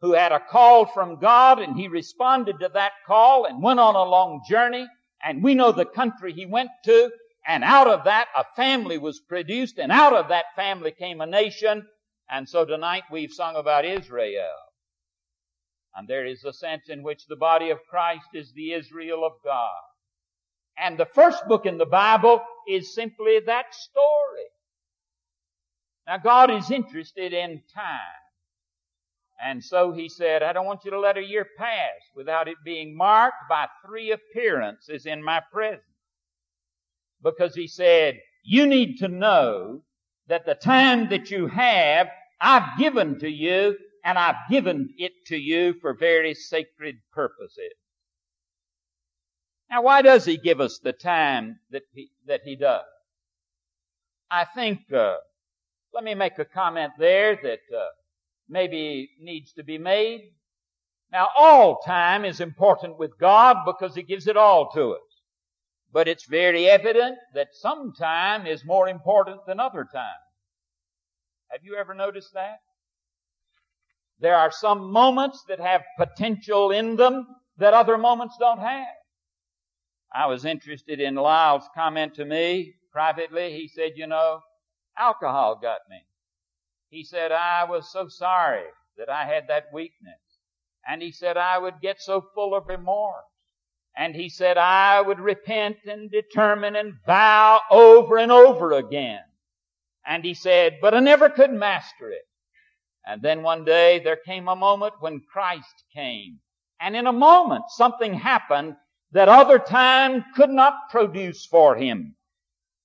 who 0.00 0.12
had 0.12 0.32
a 0.32 0.40
call 0.40 0.86
from 0.86 1.18
God 1.18 1.60
and 1.60 1.76
he 1.76 1.88
responded 1.88 2.60
to 2.60 2.68
that 2.74 2.92
call 3.06 3.46
and 3.46 3.62
went 3.62 3.80
on 3.80 3.94
a 3.94 4.02
long 4.04 4.42
journey. 4.48 4.86
And 5.24 5.42
we 5.42 5.54
know 5.54 5.72
the 5.72 5.84
country 5.84 6.32
he 6.32 6.46
went 6.46 6.70
to 6.84 7.10
and 7.48 7.64
out 7.64 7.88
of 7.88 8.04
that, 8.04 8.28
a 8.36 8.44
family 8.56 8.98
was 8.98 9.20
produced, 9.20 9.78
and 9.78 9.90
out 9.90 10.12
of 10.12 10.28
that 10.28 10.54
family 10.54 10.92
came 10.92 11.22
a 11.22 11.26
nation. 11.26 11.86
And 12.30 12.46
so 12.46 12.66
tonight 12.66 13.04
we've 13.10 13.32
sung 13.32 13.56
about 13.56 13.86
Israel. 13.86 14.52
And 15.94 16.06
there 16.06 16.26
is 16.26 16.44
a 16.44 16.52
sense 16.52 16.88
in 16.88 17.02
which 17.02 17.26
the 17.26 17.36
body 17.36 17.70
of 17.70 17.78
Christ 17.90 18.28
is 18.34 18.52
the 18.52 18.72
Israel 18.72 19.24
of 19.24 19.32
God. 19.44 19.70
And 20.78 20.98
the 20.98 21.06
first 21.06 21.46
book 21.48 21.66
in 21.66 21.78
the 21.78 21.86
Bible 21.86 22.40
is 22.68 22.94
simply 22.94 23.40
that 23.46 23.74
story. 23.74 24.46
Now 26.06 26.18
God 26.18 26.50
is 26.50 26.70
interested 26.70 27.32
in 27.32 27.62
time. 27.74 27.98
And 29.44 29.62
so 29.62 29.92
he 29.92 30.08
said, 30.08 30.42
I 30.42 30.52
don't 30.52 30.66
want 30.66 30.84
you 30.84 30.90
to 30.90 30.98
let 30.98 31.16
a 31.16 31.22
year 31.22 31.46
pass 31.56 32.00
without 32.14 32.48
it 32.48 32.56
being 32.64 32.96
marked 32.96 33.48
by 33.48 33.66
three 33.86 34.12
appearances 34.12 35.06
in 35.06 35.22
my 35.22 35.40
presence 35.52 35.82
because 37.22 37.54
he 37.54 37.68
said, 37.68 38.18
you 38.44 38.66
need 38.66 38.98
to 38.98 39.08
know 39.08 39.82
that 40.28 40.46
the 40.46 40.54
time 40.54 41.08
that 41.10 41.30
you 41.30 41.46
have, 41.46 42.08
I've 42.40 42.78
given 42.78 43.18
to 43.20 43.28
you 43.28 43.76
and 44.04 44.18
I've 44.18 44.48
given 44.50 44.94
it 44.98 45.12
to 45.26 45.36
you 45.36 45.74
for 45.80 45.94
very 45.94 46.34
sacred 46.34 46.96
purposes. 47.12 47.72
Now, 49.70 49.82
why 49.82 50.02
does 50.02 50.24
he 50.24 50.38
give 50.38 50.60
us 50.60 50.78
the 50.78 50.92
time 50.92 51.58
that 51.70 51.82
he, 51.92 52.10
that 52.26 52.40
he 52.44 52.56
does? 52.56 52.84
I 54.30 54.44
think, 54.44 54.80
uh, 54.92 55.16
let 55.92 56.04
me 56.04 56.14
make 56.14 56.38
a 56.38 56.44
comment 56.44 56.92
there 56.98 57.38
that 57.42 57.60
uh, 57.76 57.86
maybe 58.48 59.10
needs 59.20 59.52
to 59.54 59.62
be 59.62 59.78
made. 59.78 60.32
Now, 61.10 61.28
all 61.36 61.80
time 61.86 62.24
is 62.24 62.40
important 62.40 62.98
with 62.98 63.18
God 63.18 63.56
because 63.64 63.94
He 63.94 64.02
gives 64.02 64.26
it 64.26 64.36
all 64.36 64.70
to 64.72 64.92
us. 64.92 65.00
But 65.90 66.06
it's 66.06 66.26
very 66.26 66.68
evident 66.68 67.16
that 67.34 67.48
some 67.54 67.94
time 67.98 68.46
is 68.46 68.64
more 68.64 68.88
important 68.88 69.40
than 69.46 69.58
other 69.58 69.86
time. 69.90 70.20
Have 71.50 71.60
you 71.64 71.76
ever 71.76 71.94
noticed 71.94 72.34
that? 72.34 72.58
There 74.20 74.36
are 74.36 74.50
some 74.50 74.90
moments 74.90 75.44
that 75.48 75.60
have 75.60 75.82
potential 75.96 76.72
in 76.72 76.96
them 76.96 77.26
that 77.58 77.74
other 77.74 77.98
moments 77.98 78.36
don't 78.38 78.60
have. 78.60 78.86
I 80.14 80.26
was 80.26 80.44
interested 80.44 81.00
in 81.00 81.14
Lyle's 81.14 81.68
comment 81.74 82.14
to 82.14 82.24
me 82.24 82.74
privately. 82.90 83.52
He 83.52 83.68
said, 83.68 83.92
you 83.96 84.06
know, 84.06 84.40
alcohol 84.96 85.58
got 85.60 85.80
me. 85.88 86.02
He 86.90 87.04
said, 87.04 87.32
I 87.32 87.64
was 87.64 87.92
so 87.92 88.08
sorry 88.08 88.64
that 88.96 89.10
I 89.10 89.24
had 89.24 89.48
that 89.48 89.66
weakness. 89.72 90.18
And 90.88 91.02
he 91.02 91.12
said, 91.12 91.36
I 91.36 91.58
would 91.58 91.80
get 91.82 92.00
so 92.00 92.24
full 92.34 92.54
of 92.54 92.66
remorse. 92.66 93.24
And 93.96 94.14
he 94.14 94.28
said, 94.28 94.56
I 94.56 95.00
would 95.00 95.20
repent 95.20 95.76
and 95.86 96.10
determine 96.10 96.76
and 96.76 96.94
vow 97.04 97.60
over 97.70 98.16
and 98.16 98.32
over 98.32 98.72
again. 98.72 99.20
And 100.06 100.24
he 100.24 100.34
said, 100.34 100.78
but 100.80 100.94
I 100.94 101.00
never 101.00 101.28
could 101.28 101.52
master 101.52 102.10
it. 102.10 102.22
And 103.08 103.22
then 103.22 103.42
one 103.42 103.64
day 103.64 104.00
there 104.04 104.18
came 104.24 104.48
a 104.48 104.54
moment 104.54 104.94
when 105.00 105.22
Christ 105.32 105.84
came. 105.94 106.40
And 106.78 106.94
in 106.94 107.06
a 107.06 107.12
moment 107.12 107.64
something 107.70 108.12
happened 108.12 108.76
that 109.12 109.30
other 109.30 109.58
time 109.58 110.24
could 110.36 110.50
not 110.50 110.90
produce 110.90 111.46
for 111.46 111.74
him. 111.74 112.14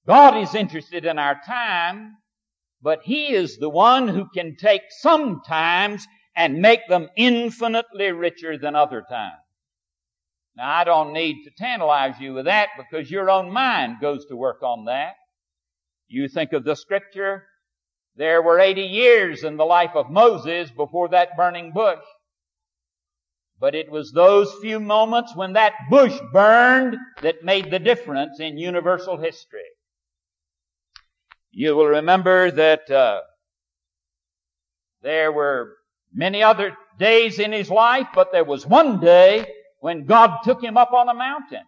God 0.08 0.38
is 0.38 0.56
interested 0.56 1.06
in 1.06 1.20
our 1.20 1.40
time, 1.46 2.16
but 2.82 3.02
He 3.04 3.34
is 3.34 3.58
the 3.58 3.70
one 3.70 4.08
who 4.08 4.28
can 4.34 4.56
take 4.56 4.84
some 4.90 5.42
times 5.48 6.06
and 6.36 6.62
make 6.62 6.88
them 6.90 7.10
infinitely 7.16 8.12
richer 8.12 8.58
than 8.58 8.76
other 8.76 9.04
times. 9.10 9.36
Now, 10.56 10.70
I 10.70 10.84
don't 10.84 11.14
need 11.14 11.44
to 11.44 11.52
tantalize 11.58 12.20
you 12.20 12.34
with 12.34 12.46
that 12.46 12.70
because 12.78 13.10
your 13.10 13.30
own 13.30 13.52
mind 13.52 13.98
goes 14.02 14.26
to 14.28 14.36
work 14.36 14.62
on 14.62 14.86
that. 14.86 15.14
You 16.08 16.28
think 16.28 16.54
of 16.54 16.64
the 16.64 16.76
scripture. 16.76 17.46
There 18.16 18.42
were 18.42 18.60
80 18.60 18.82
years 18.82 19.44
in 19.44 19.58
the 19.58 19.66
life 19.66 19.96
of 19.96 20.10
Moses 20.10 20.70
before 20.72 21.10
that 21.10 21.36
burning 21.36 21.72
bush. 21.72 22.04
But 23.60 23.76
it 23.76 23.90
was 23.90 24.12
those 24.12 24.54
few 24.62 24.80
moments 24.80 25.36
when 25.36 25.54
that 25.54 25.74
bush 25.90 26.18
burned 26.32 26.98
that 27.22 27.44
made 27.44 27.72
the 27.72 27.80
difference 27.80 28.40
in 28.40 28.58
universal 28.58 29.18
history. 29.18 29.62
You 31.52 31.76
will 31.76 31.88
remember 31.88 32.52
that 32.52 32.90
uh, 32.90 33.22
there 35.02 35.32
were 35.32 35.76
many 36.14 36.44
other 36.44 36.76
days 37.00 37.40
in 37.40 37.52
his 37.52 37.70
life, 37.70 38.08
but 38.14 38.32
there 38.32 38.44
was 38.44 38.66
one 38.66 39.00
day 39.00 39.46
when 39.80 40.06
God 40.06 40.40
took 40.44 40.64
him 40.64 40.78
up 40.78 40.94
on 40.94 41.10
a 41.10 41.14
mountain. 41.14 41.64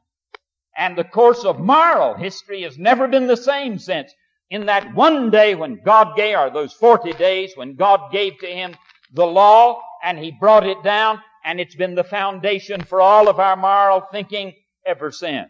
And 0.78 0.98
the 0.98 1.04
course 1.04 1.46
of 1.46 1.60
moral 1.60 2.16
history 2.16 2.64
has 2.64 2.78
never 2.78 3.08
been 3.08 3.28
the 3.28 3.38
same 3.38 3.80
since. 3.80 4.14
In 4.50 4.68
that 4.68 4.94
one 4.94 5.32
day 5.32 5.56
when 5.56 5.82
God 5.84 6.16
gave, 6.16 6.38
or 6.38 6.50
those 6.50 6.74
40 6.74 7.14
days 7.14 7.54
when 7.56 7.76
God 7.76 8.12
gave 8.12 8.38
to 8.40 8.48
him 8.48 8.76
the 9.14 9.26
law 9.26 9.82
and 10.04 10.20
he 10.20 10.32
brought 10.32 10.68
it 10.68 10.84
down 10.84 11.20
and 11.44 11.60
it's 11.60 11.76
been 11.76 11.96
the 11.96 12.04
foundation 12.04 12.82
for 12.84 13.02
all 13.02 13.28
of 13.28 13.40
our 13.40 13.56
moral 13.56 14.02
thinking 14.12 14.54
ever 14.86 15.12
since. 15.12 15.50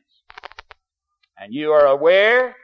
And 1.38 1.54
you 1.54 1.72
are 1.72 1.88
aware 1.88 2.56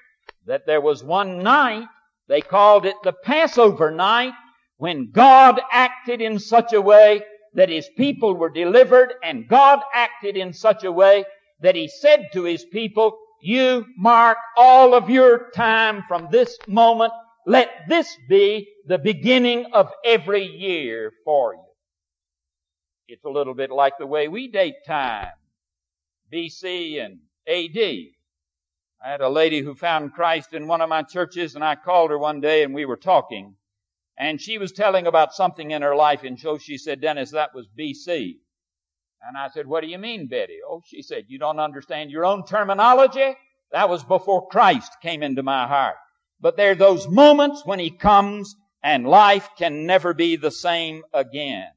that 0.45 0.65
there 0.65 0.81
was 0.81 1.03
one 1.03 1.43
night, 1.43 1.85
they 2.27 2.41
called 2.41 2.85
it 2.85 2.95
the 3.03 3.13
Passover 3.13 3.91
night, 3.91 4.33
when 4.77 5.11
God 5.11 5.61
acted 5.71 6.21
in 6.21 6.39
such 6.39 6.73
a 6.73 6.81
way 6.81 7.23
that 7.53 7.69
his 7.69 7.87
people 7.97 8.35
were 8.35 8.49
delivered 8.49 9.13
and 9.23 9.47
God 9.47 9.79
acted 9.93 10.37
in 10.37 10.53
such 10.53 10.83
a 10.83 10.91
way 10.91 11.25
that 11.59 11.75
he 11.75 11.87
said 11.87 12.29
to 12.33 12.43
his 12.43 12.65
people, 12.65 13.17
you 13.41 13.85
mark 13.97 14.37
all 14.55 14.93
of 14.93 15.09
your 15.09 15.49
time 15.51 16.03
from 16.07 16.27
this 16.31 16.57
moment. 16.67 17.11
Let 17.45 17.69
this 17.87 18.15
be 18.29 18.69
the 18.85 18.97
beginning 18.97 19.67
of 19.73 19.91
every 20.05 20.45
year 20.45 21.11
for 21.25 21.55
you. 21.55 21.63
It's 23.07 23.25
a 23.25 23.29
little 23.29 23.53
bit 23.53 23.71
like 23.71 23.97
the 23.97 24.07
way 24.07 24.27
we 24.27 24.47
date 24.47 24.85
time. 24.85 25.31
BC 26.31 27.03
and 27.03 27.19
AD. 27.47 27.77
I 29.03 29.09
had 29.09 29.21
a 29.21 29.29
lady 29.29 29.61
who 29.61 29.75
found 29.75 30.13
Christ 30.13 30.53
in 30.53 30.67
one 30.67 30.81
of 30.81 30.89
my 30.89 31.01
churches 31.03 31.55
and 31.55 31.63
I 31.63 31.75
called 31.75 32.11
her 32.11 32.19
one 32.19 32.39
day 32.39 32.63
and 32.63 32.73
we 32.73 32.85
were 32.85 32.97
talking 32.97 33.55
and 34.21 34.39
she 34.39 34.59
was 34.59 34.71
telling 34.71 35.07
about 35.07 35.33
something 35.33 35.71
in 35.71 35.81
her 35.81 35.95
life, 35.95 36.23
and 36.23 36.39
so 36.39 36.59
she 36.59 36.77
said, 36.77 37.01
Dennis, 37.01 37.31
that 37.31 37.55
was 37.55 37.67
BC. 37.67 38.35
And 39.23 39.37
I 39.37 39.49
said, 39.49 39.67
what 39.67 39.81
do 39.81 39.87
you 39.87 39.99
mean, 39.99 40.27
Betty? 40.27 40.59
Oh, 40.67 40.81
she 40.85 41.01
said, 41.01 41.25
you 41.27 41.37
don't 41.37 41.59
understand 41.59 42.09
your 42.09 42.25
own 42.25 42.45
terminology? 42.45 43.35
That 43.71 43.89
was 43.89 44.03
before 44.03 44.47
Christ 44.47 44.97
came 45.01 45.21
into 45.23 45.43
my 45.43 45.67
heart. 45.67 45.95
But 46.39 46.57
there 46.57 46.71
are 46.71 46.75
those 46.75 47.07
moments 47.07 47.63
when 47.65 47.79
He 47.79 47.91
comes 47.91 48.55
and 48.83 49.05
life 49.05 49.47
can 49.57 49.85
never 49.85 50.13
be 50.13 50.35
the 50.35 50.51
same 50.51 51.03
again. 51.13 51.69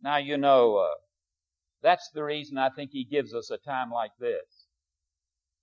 Now, 0.00 0.18
you 0.18 0.38
know, 0.38 0.76
uh, 0.76 0.94
that's 1.82 2.08
the 2.14 2.22
reason 2.22 2.56
I 2.56 2.70
think 2.70 2.90
He 2.92 3.04
gives 3.04 3.34
us 3.34 3.50
a 3.50 3.58
time 3.58 3.90
like 3.90 4.12
this. 4.20 4.44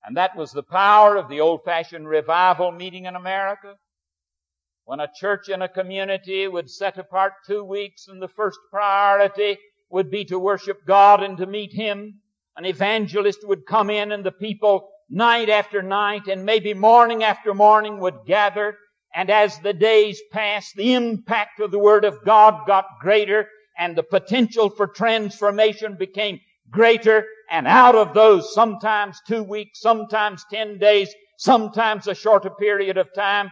And 0.03 0.17
that 0.17 0.35
was 0.35 0.51
the 0.51 0.61
power 0.61 1.15
of 1.15 1.29
the 1.29 1.39
old-fashioned 1.39 2.07
revival 2.07 2.71
meeting 2.71 3.05
in 3.05 3.15
America 3.15 3.75
when 4.83 4.99
a 4.99 5.09
church 5.19 5.49
in 5.49 5.63
a 5.63 5.69
community 5.69 6.47
would 6.47 6.69
set 6.69 6.97
apart 6.97 7.33
two 7.47 7.63
weeks 7.63 8.07
and 8.07 8.21
the 8.21 8.27
first 8.27 8.59
priority 8.69 9.57
would 9.89 10.09
be 10.09 10.25
to 10.25 10.39
worship 10.39 10.85
God 10.85 11.23
and 11.23 11.37
to 11.37 11.45
meet 11.45 11.73
Him, 11.73 12.19
an 12.57 12.65
evangelist 12.65 13.47
would 13.47 13.65
come 13.65 13.89
in 13.89 14.11
and 14.11 14.23
the 14.23 14.31
people 14.31 14.89
night 15.09 15.49
after 15.49 15.81
night 15.81 16.27
and 16.27 16.45
maybe 16.45 16.73
morning 16.73 17.23
after 17.23 17.53
morning 17.53 17.99
would 17.99 18.25
gather. 18.25 18.77
And 19.13 19.29
as 19.29 19.59
the 19.59 19.73
days 19.73 20.21
passed, 20.31 20.75
the 20.75 20.93
impact 20.93 21.59
of 21.59 21.71
the 21.71 21.79
Word 21.79 22.05
of 22.05 22.23
God 22.25 22.65
got 22.67 22.85
greater 22.99 23.47
and 23.77 23.95
the 23.95 24.03
potential 24.03 24.69
for 24.69 24.87
transformation 24.87 25.95
became 25.97 26.39
greater. 26.71 27.25
And 27.51 27.67
out 27.67 27.95
of 27.95 28.13
those 28.13 28.53
sometimes 28.53 29.21
two 29.27 29.43
weeks, 29.43 29.81
sometimes 29.81 30.45
ten 30.49 30.77
days, 30.77 31.13
sometimes 31.37 32.07
a 32.07 32.15
shorter 32.15 32.49
period 32.49 32.97
of 32.97 33.13
time, 33.13 33.51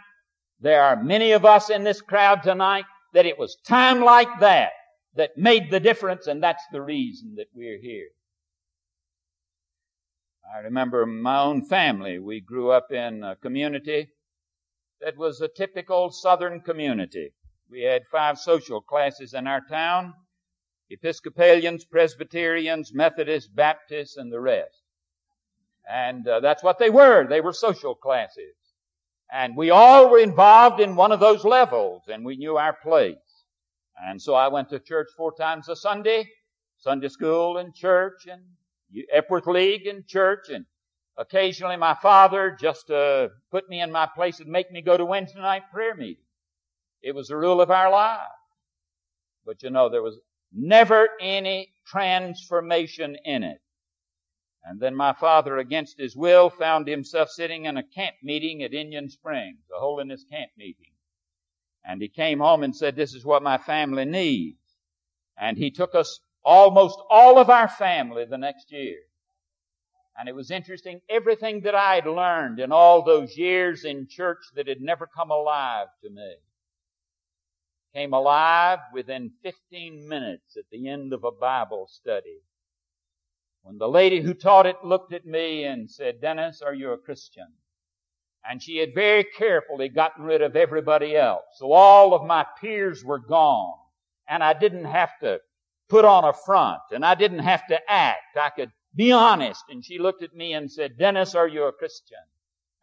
there 0.59 0.81
are 0.81 1.01
many 1.01 1.33
of 1.33 1.45
us 1.45 1.69
in 1.69 1.83
this 1.83 2.01
crowd 2.01 2.41
tonight 2.41 2.85
that 3.13 3.25
it 3.25 3.37
was 3.37 3.57
time 3.67 4.01
like 4.01 4.39
that 4.39 4.71
that 5.15 5.37
made 5.37 5.69
the 5.69 5.79
difference, 5.79 6.27
and 6.27 6.41
that's 6.41 6.63
the 6.71 6.81
reason 6.81 7.35
that 7.35 7.47
we're 7.53 7.79
here. 7.79 8.07
I 10.55 10.59
remember 10.59 11.05
my 11.05 11.41
own 11.41 11.65
family. 11.65 12.19
We 12.19 12.41
grew 12.41 12.71
up 12.71 12.91
in 12.91 13.23
a 13.23 13.35
community 13.35 14.09
that 15.01 15.17
was 15.17 15.41
a 15.41 15.47
typical 15.47 16.11
southern 16.11 16.61
community. 16.61 17.33
We 17.69 17.81
had 17.81 18.03
five 18.11 18.37
social 18.37 18.81
classes 18.81 19.33
in 19.33 19.47
our 19.47 19.61
town 19.69 20.13
Episcopalians, 20.89 21.85
Presbyterians, 21.85 22.93
Methodists, 22.93 23.49
Baptists, 23.49 24.17
and 24.17 24.31
the 24.31 24.39
rest. 24.39 24.81
And 25.89 26.27
uh, 26.27 26.39
that's 26.39 26.63
what 26.63 26.77
they 26.77 26.89
were. 26.89 27.25
They 27.27 27.41
were 27.41 27.53
social 27.53 27.95
classes. 27.95 28.55
And 29.31 29.57
we 29.57 29.71
all 29.71 30.09
were 30.09 30.19
involved 30.19 30.79
in 30.79 30.95
one 30.95 31.11
of 31.11 31.19
those 31.19 31.43
levels 31.43 32.03
and 32.07 32.23
we 32.23 32.37
knew 32.37 32.57
our 32.57 32.73
place. 32.73 33.15
And 34.01 34.21
so 34.21 34.33
I 34.33 34.47
went 34.47 34.69
to 34.69 34.79
church 34.79 35.09
four 35.15 35.33
times 35.33 35.69
a 35.69 35.75
Sunday, 35.75 36.29
Sunday 36.77 37.09
school 37.09 37.57
and 37.57 37.73
church 37.73 38.27
and 38.29 38.41
Epworth 39.11 39.47
League 39.47 39.87
and 39.87 40.05
church 40.07 40.49
and 40.49 40.65
occasionally 41.17 41.77
my 41.77 41.93
father 41.93 42.55
just 42.59 42.89
uh, 42.89 43.29
put 43.51 43.69
me 43.69 43.81
in 43.81 43.91
my 43.91 44.07
place 44.15 44.39
and 44.39 44.49
make 44.49 44.71
me 44.71 44.81
go 44.81 44.97
to 44.97 45.05
Wednesday 45.05 45.39
night 45.39 45.63
prayer 45.71 45.95
meeting. 45.95 46.23
It 47.01 47.13
was 47.13 47.27
the 47.27 47.37
rule 47.37 47.61
of 47.61 47.71
our 47.71 47.91
life. 47.91 48.19
But 49.45 49.61
you 49.61 49.69
know, 49.69 49.89
there 49.89 50.01
was 50.01 50.19
never 50.53 51.09
any 51.19 51.73
transformation 51.85 53.17
in 53.25 53.43
it. 53.43 53.59
And 54.65 54.79
then 54.79 54.95
my 54.95 55.11
father, 55.11 55.57
against 55.57 55.99
his 55.99 56.15
will, 56.15 56.49
found 56.49 56.87
himself 56.87 57.29
sitting 57.29 57.65
in 57.65 57.75
a 57.75 57.83
camp 57.83 58.15
meeting 58.23 58.63
at 58.63 58.73
Indian 58.73 59.09
Springs, 59.09 59.59
a 59.75 59.79
holiness 59.79 60.25
camp 60.31 60.51
meeting. 60.57 60.92
And 61.85 62.01
he 62.01 62.07
came 62.07 62.39
home 62.39 62.63
and 62.63 62.75
said, 62.75 62.95
this 62.95 63.13
is 63.13 63.25
what 63.25 63.43
my 63.43 63.57
family 63.57 64.05
needs. 64.05 64.57
And 65.37 65.57
he 65.57 65.71
took 65.71 65.95
us 65.95 66.19
almost 66.43 66.99
all 67.09 67.37
of 67.37 67.49
our 67.49 67.67
family 67.67 68.25
the 68.25 68.37
next 68.37 68.71
year. 68.71 68.99
And 70.17 70.29
it 70.29 70.35
was 70.35 70.51
interesting, 70.51 71.01
everything 71.09 71.61
that 71.61 71.75
I 71.75 71.95
had 71.95 72.05
learned 72.05 72.59
in 72.59 72.71
all 72.71 73.01
those 73.01 73.35
years 73.35 73.83
in 73.83 74.07
church 74.07 74.43
that 74.55 74.67
had 74.67 74.79
never 74.79 75.07
come 75.07 75.31
alive 75.31 75.87
to 76.03 76.09
me 76.09 76.35
came 77.93 78.13
alive 78.13 78.79
within 78.93 79.31
15 79.43 80.07
minutes 80.07 80.57
at 80.57 80.65
the 80.71 80.87
end 80.87 81.13
of 81.13 81.23
a 81.23 81.31
Bible 81.31 81.87
study 81.87 82.41
when 83.63 83.77
the 83.77 83.87
lady 83.87 84.21
who 84.21 84.33
taught 84.33 84.65
it 84.65 84.83
looked 84.83 85.13
at 85.13 85.25
me 85.25 85.63
and 85.63 85.89
said, 85.89 86.19
Dennis, 86.19 86.61
are 86.61 86.73
you 86.73 86.91
a 86.91 86.97
Christian? 86.97 87.47
And 88.49 88.61
she 88.61 88.77
had 88.77 88.93
very 88.93 89.23
carefully 89.23 89.89
gotten 89.89 90.23
rid 90.25 90.41
of 90.41 90.55
everybody 90.55 91.15
else. 91.15 91.43
So 91.57 91.71
all 91.71 92.13
of 92.13 92.25
my 92.27 92.45
peers 92.59 93.03
were 93.03 93.19
gone. 93.19 93.77
And 94.27 94.43
I 94.43 94.53
didn't 94.53 94.85
have 94.85 95.17
to 95.21 95.39
put 95.89 96.05
on 96.05 96.25
a 96.25 96.33
front 96.33 96.81
and 96.91 97.05
I 97.05 97.15
didn't 97.15 97.39
have 97.39 97.65
to 97.67 97.79
act. 97.89 98.37
I 98.39 98.49
could 98.49 98.71
be 98.95 99.11
honest. 99.11 99.63
And 99.69 99.83
she 99.83 99.99
looked 99.99 100.23
at 100.23 100.33
me 100.33 100.53
and 100.53 100.71
said, 100.71 100.97
Dennis, 100.97 101.35
are 101.35 101.47
you 101.47 101.63
a 101.63 101.71
Christian? 101.71 102.17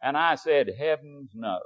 And 0.01 0.17
I 0.17 0.35
said, 0.35 0.69
heavens 0.77 1.31
no. 1.33 1.59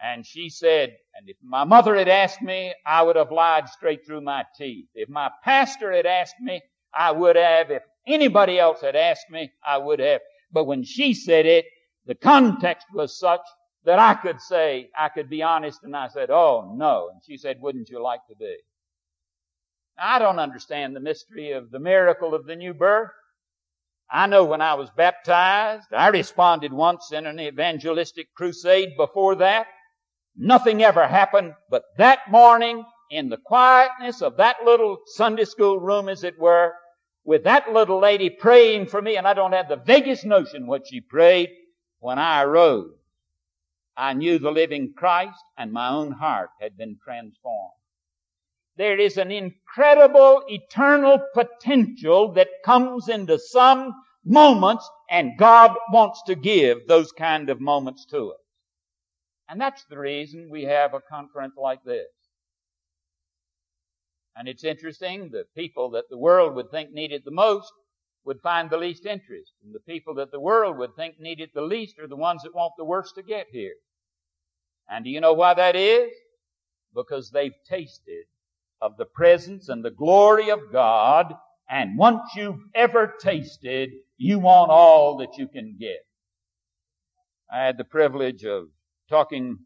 And 0.00 0.24
she 0.24 0.48
said, 0.48 0.96
and 1.14 1.28
if 1.28 1.36
my 1.42 1.64
mother 1.64 1.96
had 1.96 2.08
asked 2.08 2.40
me, 2.40 2.72
I 2.86 3.02
would 3.02 3.16
have 3.16 3.32
lied 3.32 3.68
straight 3.68 4.06
through 4.06 4.20
my 4.20 4.44
teeth. 4.56 4.86
If 4.94 5.08
my 5.08 5.30
pastor 5.42 5.92
had 5.92 6.06
asked 6.06 6.40
me, 6.40 6.62
I 6.94 7.10
would 7.10 7.36
have. 7.36 7.70
If 7.70 7.82
anybody 8.06 8.58
else 8.58 8.80
had 8.80 8.96
asked 8.96 9.28
me, 9.30 9.50
I 9.66 9.78
would 9.78 9.98
have. 9.98 10.20
But 10.52 10.64
when 10.64 10.84
she 10.84 11.14
said 11.14 11.46
it, 11.46 11.66
the 12.08 12.14
context 12.14 12.86
was 12.92 13.18
such 13.18 13.42
that 13.84 13.98
I 13.98 14.14
could 14.14 14.40
say, 14.40 14.88
I 14.98 15.10
could 15.10 15.28
be 15.28 15.42
honest, 15.42 15.84
and 15.84 15.94
I 15.94 16.08
said, 16.08 16.30
oh 16.30 16.74
no. 16.74 17.10
And 17.12 17.20
she 17.24 17.36
said, 17.36 17.58
wouldn't 17.60 17.90
you 17.90 18.02
like 18.02 18.26
to 18.30 18.34
be? 18.34 18.56
I 19.98 20.18
don't 20.18 20.38
understand 20.38 20.96
the 20.96 21.00
mystery 21.00 21.52
of 21.52 21.70
the 21.70 21.78
miracle 21.78 22.34
of 22.34 22.46
the 22.46 22.56
new 22.56 22.72
birth. 22.72 23.10
I 24.10 24.26
know 24.26 24.46
when 24.46 24.62
I 24.62 24.74
was 24.74 24.88
baptized, 24.96 25.92
I 25.92 26.08
responded 26.08 26.72
once 26.72 27.12
in 27.12 27.26
an 27.26 27.38
evangelistic 27.38 28.28
crusade 28.34 28.96
before 28.96 29.34
that. 29.36 29.66
Nothing 30.34 30.82
ever 30.82 31.06
happened, 31.06 31.52
but 31.70 31.82
that 31.98 32.20
morning, 32.30 32.84
in 33.10 33.28
the 33.28 33.38
quietness 33.44 34.22
of 34.22 34.38
that 34.38 34.56
little 34.64 34.96
Sunday 35.04 35.44
school 35.44 35.78
room, 35.78 36.08
as 36.08 36.24
it 36.24 36.38
were, 36.38 36.72
with 37.24 37.44
that 37.44 37.70
little 37.70 38.00
lady 38.00 38.30
praying 38.30 38.86
for 38.86 39.02
me, 39.02 39.16
and 39.18 39.26
I 39.26 39.34
don't 39.34 39.52
have 39.52 39.68
the 39.68 39.76
vaguest 39.76 40.24
notion 40.24 40.66
what 40.66 40.86
she 40.88 41.02
prayed 41.02 41.50
when 42.00 42.18
I 42.18 42.42
arose. 42.42 42.94
I 43.96 44.12
knew 44.12 44.38
the 44.38 44.52
living 44.52 44.92
Christ 44.96 45.42
and 45.56 45.72
my 45.72 45.88
own 45.88 46.12
heart 46.12 46.50
had 46.60 46.76
been 46.76 46.98
transformed. 47.02 47.72
There 48.76 48.98
is 48.98 49.16
an 49.16 49.32
incredible 49.32 50.44
eternal 50.46 51.18
potential 51.34 52.32
that 52.34 52.48
comes 52.64 53.08
into 53.08 53.38
some 53.38 53.92
moments 54.24 54.88
and 55.10 55.36
God 55.36 55.72
wants 55.90 56.22
to 56.26 56.36
give 56.36 56.86
those 56.86 57.10
kind 57.10 57.50
of 57.50 57.60
moments 57.60 58.06
to 58.06 58.30
us. 58.30 58.40
And 59.48 59.60
that's 59.60 59.84
the 59.86 59.98
reason 59.98 60.48
we 60.50 60.62
have 60.64 60.94
a 60.94 61.00
conference 61.00 61.54
like 61.56 61.82
this. 61.82 62.06
And 64.36 64.46
it's 64.46 64.62
interesting, 64.62 65.30
the 65.30 65.46
people 65.56 65.90
that 65.90 66.04
the 66.08 66.18
world 66.18 66.54
would 66.54 66.70
think 66.70 66.92
needed 66.92 67.22
the 67.24 67.32
most 67.32 67.72
would 68.24 68.40
find 68.40 68.70
the 68.70 68.76
least 68.76 69.06
interest. 69.06 69.52
And 69.64 69.74
the 69.74 69.80
people 69.80 70.14
that 70.14 70.30
the 70.30 70.40
world 70.40 70.78
would 70.78 70.94
think 70.96 71.18
needed 71.18 71.50
the 71.54 71.62
least 71.62 71.98
are 71.98 72.08
the 72.08 72.16
ones 72.16 72.42
that 72.42 72.54
want 72.54 72.72
the 72.76 72.84
worst 72.84 73.14
to 73.14 73.22
get 73.22 73.46
here. 73.50 73.74
And 74.88 75.04
do 75.04 75.10
you 75.10 75.20
know 75.20 75.34
why 75.34 75.54
that 75.54 75.76
is? 75.76 76.10
Because 76.94 77.30
they've 77.30 77.54
tasted 77.68 78.24
of 78.80 78.96
the 78.96 79.04
presence 79.04 79.68
and 79.68 79.84
the 79.84 79.90
glory 79.90 80.50
of 80.50 80.72
God, 80.72 81.34
and 81.68 81.98
once 81.98 82.20
you've 82.36 82.60
ever 82.74 83.14
tasted, 83.20 83.90
you 84.16 84.38
want 84.38 84.70
all 84.70 85.18
that 85.18 85.36
you 85.36 85.48
can 85.48 85.76
get. 85.78 86.04
I 87.52 87.64
had 87.64 87.76
the 87.76 87.84
privilege 87.84 88.44
of 88.44 88.68
talking 89.08 89.58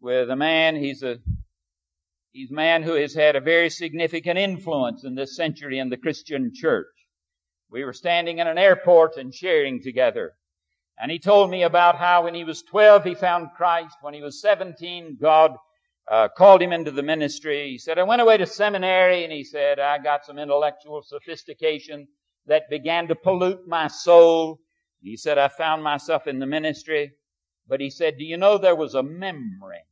with 0.00 0.30
a 0.30 0.36
man, 0.36 0.76
he's 0.76 1.02
a 1.02 1.18
He's 2.36 2.50
a 2.50 2.54
man 2.54 2.82
who 2.82 2.92
has 2.92 3.14
had 3.14 3.34
a 3.34 3.40
very 3.40 3.70
significant 3.70 4.38
influence 4.38 5.04
in 5.04 5.14
this 5.14 5.34
century 5.34 5.78
in 5.78 5.88
the 5.88 5.96
Christian 5.96 6.52
church. 6.54 6.84
We 7.70 7.84
were 7.84 7.92
standing 7.92 8.38
in 8.38 8.46
an 8.46 8.58
airport 8.58 9.16
and 9.16 9.34
sharing 9.34 9.82
together. 9.82 10.32
And 10.98 11.10
he 11.10 11.18
told 11.18 11.50
me 11.50 11.62
about 11.62 11.96
how 11.96 12.24
when 12.24 12.34
he 12.34 12.44
was 12.44 12.62
12 12.62 13.04
he 13.04 13.14
found 13.14 13.50
Christ. 13.56 13.96
When 14.00 14.14
he 14.14 14.22
was 14.22 14.40
17, 14.40 15.18
God 15.20 15.52
uh, 16.10 16.28
called 16.36 16.62
him 16.62 16.72
into 16.72 16.90
the 16.90 17.02
ministry. 17.02 17.68
He 17.70 17.78
said, 17.78 17.98
I 17.98 18.04
went 18.04 18.22
away 18.22 18.38
to 18.38 18.46
seminary 18.46 19.24
and 19.24 19.32
he 19.32 19.44
said, 19.44 19.78
I 19.78 19.98
got 19.98 20.24
some 20.24 20.38
intellectual 20.38 21.02
sophistication 21.02 22.06
that 22.46 22.70
began 22.70 23.08
to 23.08 23.14
pollute 23.14 23.66
my 23.66 23.88
soul. 23.88 24.60
He 25.02 25.16
said, 25.16 25.36
I 25.36 25.48
found 25.48 25.82
myself 25.82 26.26
in 26.26 26.38
the 26.38 26.46
ministry. 26.46 27.12
But 27.68 27.80
he 27.80 27.90
said, 27.90 28.16
do 28.16 28.24
you 28.24 28.36
know 28.36 28.58
there 28.58 28.76
was 28.76 28.94
a 28.94 29.02
memory? 29.02 29.82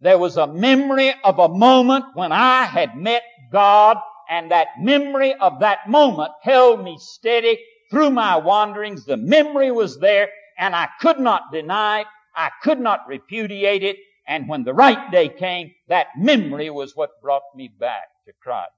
There 0.00 0.18
was 0.18 0.38
a 0.38 0.46
memory 0.46 1.12
of 1.22 1.38
a 1.38 1.48
moment 1.50 2.06
when 2.14 2.32
I 2.32 2.64
had 2.64 2.96
met 2.96 3.22
God 3.52 3.98
and 4.30 4.52
that 4.52 4.68
memory 4.78 5.34
of 5.34 5.58
that 5.58 5.88
moment 5.88 6.30
held 6.40 6.84
me 6.84 6.96
steady 7.00 7.58
through 7.90 8.10
my 8.10 8.36
wanderings. 8.36 9.04
The 9.04 9.16
memory 9.16 9.72
was 9.72 9.98
there 9.98 10.30
and 10.56 10.74
I 10.74 10.88
could 11.00 11.18
not 11.18 11.52
deny 11.52 12.02
it. 12.02 12.06
I 12.34 12.50
could 12.62 12.78
not 12.78 13.08
repudiate 13.08 13.82
it. 13.82 13.96
And 14.28 14.48
when 14.48 14.62
the 14.62 14.72
right 14.72 15.10
day 15.10 15.28
came, 15.28 15.72
that 15.88 16.06
memory 16.16 16.70
was 16.70 16.94
what 16.94 17.20
brought 17.20 17.42
me 17.56 17.68
back 17.80 18.06
to 18.26 18.32
Christ. 18.40 18.70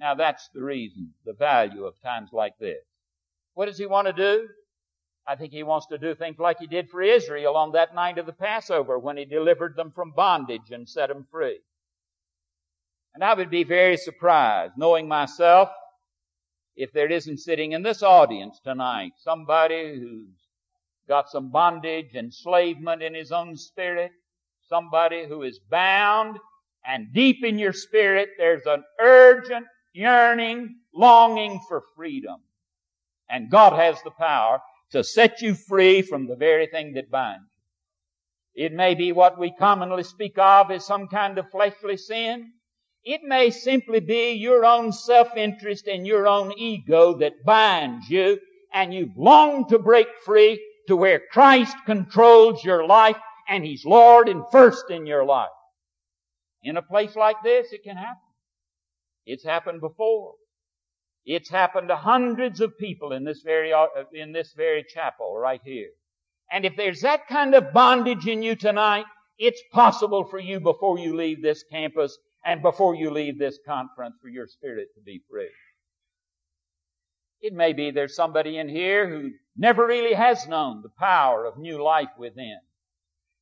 Now 0.00 0.14
that's 0.14 0.48
the 0.54 0.62
reason, 0.62 1.12
the 1.26 1.34
value 1.34 1.84
of 1.84 2.00
times 2.02 2.30
like 2.32 2.54
this. 2.58 2.82
What 3.52 3.66
does 3.66 3.78
he 3.78 3.86
want 3.86 4.06
to 4.06 4.12
do? 4.14 4.48
I 5.26 5.36
think 5.36 5.52
he 5.52 5.64
wants 5.64 5.86
to 5.88 5.98
do 5.98 6.14
things 6.14 6.38
like 6.38 6.60
he 6.60 6.66
did 6.66 6.88
for 6.88 7.02
Israel 7.02 7.56
on 7.56 7.72
that 7.72 7.94
night 7.94 8.16
of 8.16 8.24
the 8.24 8.32
Passover 8.32 8.98
when 8.98 9.18
he 9.18 9.26
delivered 9.26 9.76
them 9.76 9.92
from 9.94 10.12
bondage 10.12 10.70
and 10.70 10.88
set 10.88 11.08
them 11.08 11.26
free. 11.30 11.58
And 13.16 13.24
I 13.24 13.32
would 13.32 13.48
be 13.48 13.64
very 13.64 13.96
surprised, 13.96 14.74
knowing 14.76 15.08
myself, 15.08 15.70
if 16.76 16.92
there 16.92 17.10
isn't 17.10 17.38
sitting 17.38 17.72
in 17.72 17.82
this 17.82 18.02
audience 18.02 18.60
tonight 18.62 19.12
somebody 19.16 19.98
who's 19.98 20.36
got 21.08 21.30
some 21.30 21.50
bondage, 21.50 22.14
enslavement 22.14 23.02
in 23.02 23.14
his 23.14 23.32
own 23.32 23.56
spirit, 23.56 24.12
somebody 24.68 25.26
who 25.26 25.44
is 25.44 25.58
bound, 25.70 26.36
and 26.86 27.14
deep 27.14 27.42
in 27.42 27.58
your 27.58 27.72
spirit 27.72 28.28
there's 28.36 28.66
an 28.66 28.84
urgent 29.00 29.64
yearning, 29.94 30.76
longing 30.94 31.58
for 31.68 31.84
freedom. 31.96 32.42
And 33.30 33.50
God 33.50 33.72
has 33.72 33.96
the 34.02 34.10
power 34.10 34.60
to 34.90 35.02
set 35.02 35.40
you 35.40 35.54
free 35.54 36.02
from 36.02 36.26
the 36.26 36.36
very 36.36 36.66
thing 36.66 36.92
that 36.92 37.10
binds 37.10 37.48
you. 38.54 38.66
It 38.66 38.74
may 38.74 38.94
be 38.94 39.12
what 39.12 39.38
we 39.38 39.54
commonly 39.58 40.02
speak 40.02 40.36
of 40.36 40.70
as 40.70 40.84
some 40.84 41.08
kind 41.08 41.38
of 41.38 41.50
fleshly 41.50 41.96
sin. 41.96 42.52
It 43.06 43.22
may 43.22 43.50
simply 43.50 44.00
be 44.00 44.32
your 44.32 44.64
own 44.64 44.90
self-interest 44.90 45.86
and 45.86 46.04
your 46.04 46.26
own 46.26 46.52
ego 46.58 47.14
that 47.18 47.44
binds 47.44 48.10
you 48.10 48.40
and 48.74 48.92
you've 48.92 49.16
longed 49.16 49.68
to 49.68 49.78
break 49.78 50.08
free 50.24 50.60
to 50.88 50.96
where 50.96 51.22
Christ 51.30 51.76
controls 51.86 52.64
your 52.64 52.84
life 52.84 53.16
and 53.48 53.64
He's 53.64 53.84
Lord 53.84 54.28
and 54.28 54.42
first 54.50 54.90
in 54.90 55.06
your 55.06 55.24
life. 55.24 55.50
In 56.64 56.76
a 56.76 56.82
place 56.82 57.14
like 57.14 57.36
this, 57.44 57.72
it 57.72 57.84
can 57.84 57.96
happen. 57.96 58.18
It's 59.24 59.44
happened 59.44 59.80
before. 59.80 60.32
It's 61.24 61.48
happened 61.48 61.88
to 61.90 61.96
hundreds 61.96 62.60
of 62.60 62.76
people 62.76 63.12
in 63.12 63.22
this 63.22 63.42
very, 63.42 63.72
in 64.14 64.32
this 64.32 64.52
very 64.56 64.82
chapel 64.82 65.38
right 65.38 65.60
here. 65.64 65.90
And 66.50 66.64
if 66.64 66.74
there's 66.76 67.02
that 67.02 67.28
kind 67.28 67.54
of 67.54 67.72
bondage 67.72 68.26
in 68.26 68.42
you 68.42 68.56
tonight, 68.56 69.04
it's 69.38 69.62
possible 69.72 70.24
for 70.24 70.40
you 70.40 70.58
before 70.58 70.98
you 70.98 71.14
leave 71.14 71.40
this 71.40 71.62
campus 71.70 72.18
and 72.46 72.62
before 72.62 72.94
you 72.94 73.10
leave 73.10 73.38
this 73.38 73.58
conference 73.66 74.14
for 74.22 74.28
your 74.28 74.46
spirit 74.46 74.94
to 74.94 75.00
be 75.00 75.20
free. 75.28 75.50
It 77.40 77.52
may 77.52 77.72
be 77.72 77.90
there's 77.90 78.14
somebody 78.14 78.58
in 78.58 78.68
here 78.68 79.08
who 79.08 79.32
never 79.56 79.84
really 79.84 80.14
has 80.14 80.46
known 80.46 80.80
the 80.80 80.92
power 80.98 81.44
of 81.44 81.58
new 81.58 81.82
life 81.82 82.08
within. 82.16 82.58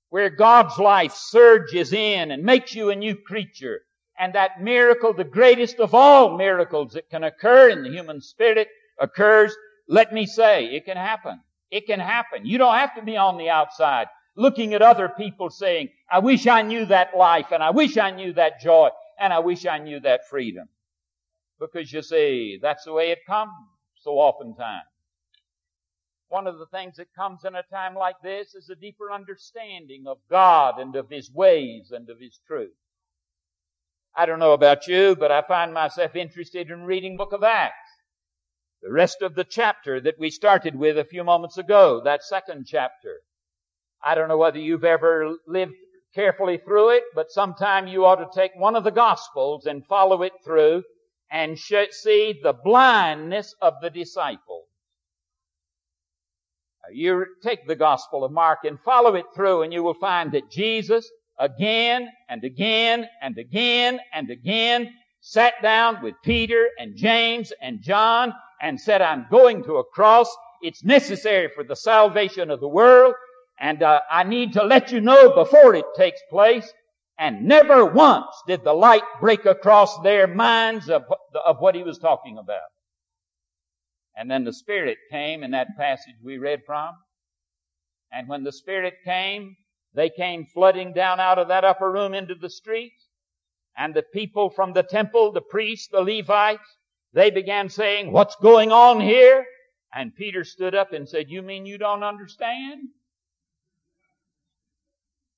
Where 0.08 0.30
God's 0.30 0.78
life 0.78 1.12
surges 1.12 1.92
in 1.92 2.30
and 2.30 2.42
makes 2.42 2.74
you 2.74 2.90
a 2.90 2.96
new 2.96 3.14
creature. 3.14 3.80
And 4.18 4.34
that 4.34 4.62
miracle, 4.62 5.12
the 5.12 5.24
greatest 5.24 5.80
of 5.80 5.94
all 5.94 6.36
miracles 6.36 6.92
that 6.92 7.10
can 7.10 7.24
occur 7.24 7.68
in 7.68 7.82
the 7.82 7.90
human 7.90 8.20
spirit, 8.20 8.68
occurs. 8.98 9.54
Let 9.88 10.12
me 10.12 10.24
say, 10.24 10.66
it 10.66 10.86
can 10.86 10.96
happen. 10.96 11.40
It 11.70 11.86
can 11.86 12.00
happen. 12.00 12.46
You 12.46 12.58
don't 12.58 12.76
have 12.76 12.94
to 12.94 13.02
be 13.02 13.16
on 13.16 13.36
the 13.36 13.50
outside 13.50 14.06
looking 14.36 14.74
at 14.74 14.82
other 14.82 15.08
people 15.08 15.50
saying, 15.50 15.90
I 16.10 16.18
wish 16.18 16.46
I 16.46 16.62
knew 16.62 16.86
that 16.86 17.16
life 17.16 17.46
and 17.52 17.62
I 17.62 17.70
wish 17.70 17.96
I 17.96 18.10
knew 18.10 18.32
that 18.34 18.60
joy 18.60 18.90
and 19.18 19.32
I 19.32 19.38
wish 19.38 19.66
I 19.66 19.78
knew 19.78 20.00
that 20.00 20.28
freedom. 20.28 20.68
Because 21.60 21.92
you 21.92 22.02
see, 22.02 22.58
that's 22.60 22.84
the 22.84 22.92
way 22.92 23.10
it 23.10 23.26
comes 23.26 23.52
so 23.96 24.12
oftentimes. 24.12 24.84
One 26.28 26.46
of 26.46 26.58
the 26.58 26.66
things 26.66 26.96
that 26.96 27.14
comes 27.14 27.44
in 27.44 27.54
a 27.54 27.62
time 27.62 27.94
like 27.94 28.16
this 28.22 28.54
is 28.54 28.68
a 28.68 28.74
deeper 28.74 29.12
understanding 29.12 30.04
of 30.06 30.18
God 30.28 30.78
and 30.80 30.96
of 30.96 31.08
His 31.08 31.30
ways 31.30 31.92
and 31.92 32.10
of 32.10 32.18
His 32.18 32.40
truth. 32.46 32.74
I 34.16 34.26
don't 34.26 34.40
know 34.40 34.52
about 34.52 34.86
you, 34.86 35.16
but 35.16 35.30
I 35.30 35.42
find 35.42 35.72
myself 35.72 36.16
interested 36.16 36.70
in 36.70 36.84
reading 36.84 37.16
book 37.16 37.32
of 37.32 37.44
Acts. 37.44 37.74
The 38.82 38.92
rest 38.92 39.22
of 39.22 39.34
the 39.34 39.44
chapter 39.44 40.00
that 40.00 40.18
we 40.18 40.30
started 40.30 40.76
with 40.76 40.98
a 40.98 41.04
few 41.04 41.24
moments 41.24 41.56
ago, 41.56 42.00
that 42.04 42.22
second 42.22 42.66
chapter. 42.66 43.20
I 44.04 44.14
don't 44.14 44.28
know 44.28 44.36
whether 44.36 44.58
you've 44.58 44.84
ever 44.84 45.34
lived 45.46 45.72
carefully 46.14 46.58
through 46.58 46.90
it, 46.90 47.04
but 47.14 47.30
sometime 47.30 47.86
you 47.86 48.04
ought 48.04 48.16
to 48.16 48.40
take 48.40 48.52
one 48.56 48.76
of 48.76 48.84
the 48.84 48.90
gospels 48.90 49.66
and 49.66 49.84
follow 49.86 50.22
it 50.22 50.32
through 50.44 50.84
and 51.30 51.58
see 51.58 52.38
the 52.42 52.54
blindness 52.64 53.54
of 53.60 53.74
the 53.82 53.90
disciples. 53.90 54.66
You 56.92 57.24
take 57.42 57.66
the 57.66 57.74
Gospel 57.74 58.24
of 58.24 58.30
Mark 58.30 58.60
and 58.64 58.78
follow 58.84 59.14
it 59.14 59.24
through 59.34 59.62
and 59.62 59.72
you 59.72 59.82
will 59.82 59.94
find 59.94 60.30
that 60.32 60.50
Jesus 60.50 61.10
again 61.38 62.08
and 62.28 62.44
again 62.44 63.08
and 63.22 63.38
again 63.38 63.98
and 64.12 64.30
again 64.30 64.92
sat 65.20 65.54
down 65.62 66.02
with 66.02 66.14
Peter 66.22 66.68
and 66.78 66.94
James 66.94 67.52
and 67.62 67.82
John 67.82 68.34
and 68.60 68.78
said, 68.78 69.00
I'm 69.00 69.26
going 69.30 69.64
to 69.64 69.76
a 69.78 69.84
cross. 69.84 70.28
It's 70.62 70.84
necessary 70.84 71.48
for 71.54 71.64
the 71.64 71.74
salvation 71.74 72.50
of 72.50 72.60
the 72.60 72.68
world 72.68 73.14
and 73.58 73.82
uh, 73.82 74.00
I 74.10 74.24
need 74.24 74.54
to 74.54 74.64
let 74.64 74.90
you 74.90 75.00
know 75.00 75.34
before 75.34 75.74
it 75.74 75.84
takes 75.96 76.20
place 76.30 76.72
and 77.18 77.42
never 77.42 77.86
once 77.86 78.34
did 78.46 78.64
the 78.64 78.72
light 78.72 79.04
break 79.20 79.44
across 79.46 80.00
their 80.00 80.26
minds 80.26 80.90
of, 80.90 81.04
of 81.44 81.60
what 81.60 81.74
he 81.74 81.82
was 81.82 81.98
talking 81.98 82.38
about. 82.38 82.60
And 84.16 84.30
then 84.30 84.44
the 84.44 84.52
Spirit 84.52 84.98
came 85.10 85.42
in 85.42 85.52
that 85.52 85.76
passage 85.76 86.14
we 86.22 86.38
read 86.38 86.62
from. 86.66 86.94
And 88.12 88.28
when 88.28 88.44
the 88.44 88.52
Spirit 88.52 88.94
came, 89.04 89.56
they 89.94 90.10
came 90.10 90.46
flooding 90.46 90.92
down 90.92 91.20
out 91.20 91.38
of 91.38 91.48
that 91.48 91.64
upper 91.64 91.90
room 91.90 92.14
into 92.14 92.34
the 92.34 92.50
street. 92.50 92.92
And 93.76 93.94
the 93.94 94.02
people 94.02 94.50
from 94.50 94.72
the 94.72 94.82
temple, 94.84 95.32
the 95.32 95.40
priests, 95.40 95.88
the 95.90 96.00
Levites, 96.00 96.76
they 97.12 97.30
began 97.30 97.68
saying, 97.68 98.10
what's 98.10 98.36
going 98.36 98.72
on 98.72 99.00
here? 99.00 99.44
And 99.92 100.14
Peter 100.14 100.44
stood 100.44 100.74
up 100.74 100.92
and 100.92 101.08
said, 101.08 101.26
you 101.28 101.42
mean 101.42 101.66
you 101.66 101.78
don't 101.78 102.02
understand? 102.02 102.88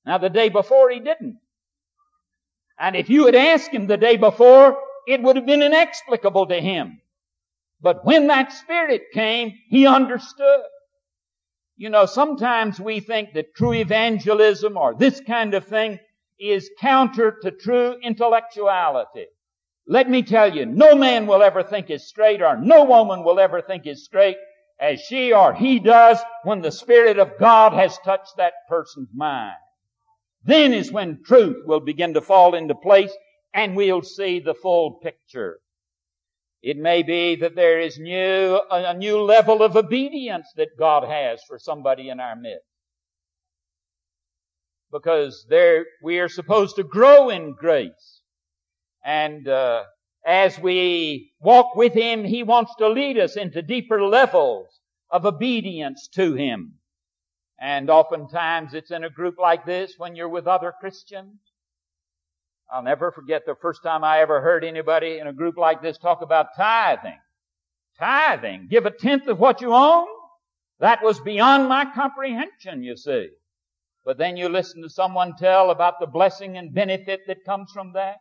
Now 0.07 0.17
the 0.17 0.29
day 0.29 0.47
before 0.47 0.89
he 0.89 1.01
didn't. 1.01 1.37
And 2.79 2.95
if 2.95 3.09
you 3.09 3.25
had 3.25 3.35
asked 3.35 3.71
him 3.71 3.87
the 3.87 3.97
day 3.97 4.15
before, 4.15 4.77
it 5.05 5.21
would 5.21 5.35
have 5.35 5.45
been 5.45 5.61
inexplicable 5.61 6.47
to 6.47 6.61
him. 6.61 7.01
But 7.81 8.05
when 8.05 8.27
that 8.27 8.53
Spirit 8.53 9.11
came, 9.13 9.51
he 9.67 9.85
understood. 9.85 10.61
You 11.75 11.89
know, 11.89 12.05
sometimes 12.05 12.79
we 12.79 13.01
think 13.01 13.33
that 13.33 13.53
true 13.53 13.73
evangelism 13.73 14.77
or 14.77 14.95
this 14.95 15.19
kind 15.19 15.53
of 15.53 15.65
thing 15.65 15.99
is 16.39 16.71
counter 16.79 17.37
to 17.41 17.51
true 17.51 17.97
intellectuality. 18.01 19.25
Let 19.87 20.09
me 20.09 20.23
tell 20.23 20.55
you, 20.55 20.65
no 20.65 20.95
man 20.95 21.27
will 21.27 21.43
ever 21.43 21.63
think 21.63 21.89
as 21.91 22.07
straight 22.07 22.41
or 22.41 22.55
no 22.55 22.85
woman 22.85 23.25
will 23.25 23.41
ever 23.41 23.61
think 23.61 23.85
as 23.85 24.05
straight 24.05 24.37
as 24.79 25.01
she 25.01 25.33
or 25.33 25.53
he 25.53 25.79
does 25.79 26.17
when 26.43 26.61
the 26.61 26.71
Spirit 26.71 27.19
of 27.19 27.37
God 27.37 27.73
has 27.73 27.97
touched 28.05 28.37
that 28.37 28.53
person's 28.69 29.09
mind. 29.13 29.57
Then 30.47 30.73
is 30.73 30.91
when 30.91 31.23
truth 31.25 31.57
will 31.65 31.81
begin 31.81 32.13
to 32.13 32.21
fall 32.21 32.55
into 32.55 32.73
place 32.73 33.11
and 33.53 33.75
we'll 33.75 34.01
see 34.01 34.39
the 34.39 34.53
full 34.53 34.93
picture. 34.93 35.59
It 36.63 36.77
may 36.77 37.03
be 37.03 37.35
that 37.35 37.55
there 37.55 37.79
is 37.79 37.99
new, 37.99 38.59
a 38.71 38.93
new 38.93 39.21
level 39.21 39.61
of 39.61 39.75
obedience 39.75 40.47
that 40.55 40.77
God 40.79 41.03
has 41.03 41.41
for 41.47 41.59
somebody 41.59 42.07
in 42.07 42.21
our 42.21 42.35
midst. 42.37 42.63
Because 44.89 45.45
there, 45.49 45.85
we 46.01 46.19
are 46.19 46.29
supposed 46.29 46.77
to 46.77 46.83
grow 46.83 47.29
in 47.29 47.53
grace. 47.53 48.21
And, 49.03 49.49
uh, 49.49 49.83
as 50.25 50.57
we 50.59 51.33
walk 51.41 51.75
with 51.75 51.93
Him, 51.93 52.23
He 52.23 52.43
wants 52.43 52.73
to 52.79 52.87
lead 52.87 53.17
us 53.17 53.35
into 53.35 53.61
deeper 53.61 54.01
levels 54.01 54.67
of 55.09 55.25
obedience 55.25 56.07
to 56.13 56.33
Him. 56.33 56.76
And 57.59 57.89
oftentimes 57.89 58.73
it's 58.73 58.91
in 58.91 59.03
a 59.03 59.09
group 59.09 59.39
like 59.39 59.65
this 59.65 59.95
when 59.97 60.15
you're 60.15 60.29
with 60.29 60.47
other 60.47 60.73
Christians. 60.79 61.39
I'll 62.71 62.83
never 62.83 63.11
forget 63.11 63.45
the 63.45 63.55
first 63.61 63.81
time 63.81 64.03
I 64.03 64.19
ever 64.19 64.41
heard 64.41 64.63
anybody 64.63 65.19
in 65.19 65.27
a 65.27 65.33
group 65.33 65.57
like 65.57 65.81
this 65.81 65.97
talk 65.97 66.21
about 66.21 66.55
tithing. 66.55 67.17
Tithing. 67.97 68.67
Give 68.69 68.85
a 68.85 68.91
tenth 68.91 69.27
of 69.27 69.39
what 69.39 69.61
you 69.61 69.73
own? 69.73 70.07
That 70.79 71.03
was 71.03 71.19
beyond 71.19 71.67
my 71.67 71.85
comprehension, 71.95 72.83
you 72.83 72.95
see. 72.95 73.29
But 74.05 74.17
then 74.17 74.37
you 74.37 74.49
listen 74.49 74.83
to 74.83 74.89
someone 74.89 75.35
tell 75.35 75.71
about 75.71 75.99
the 75.99 76.07
blessing 76.07 76.57
and 76.57 76.73
benefit 76.73 77.21
that 77.27 77.43
comes 77.45 77.71
from 77.71 77.93
that. 77.93 78.17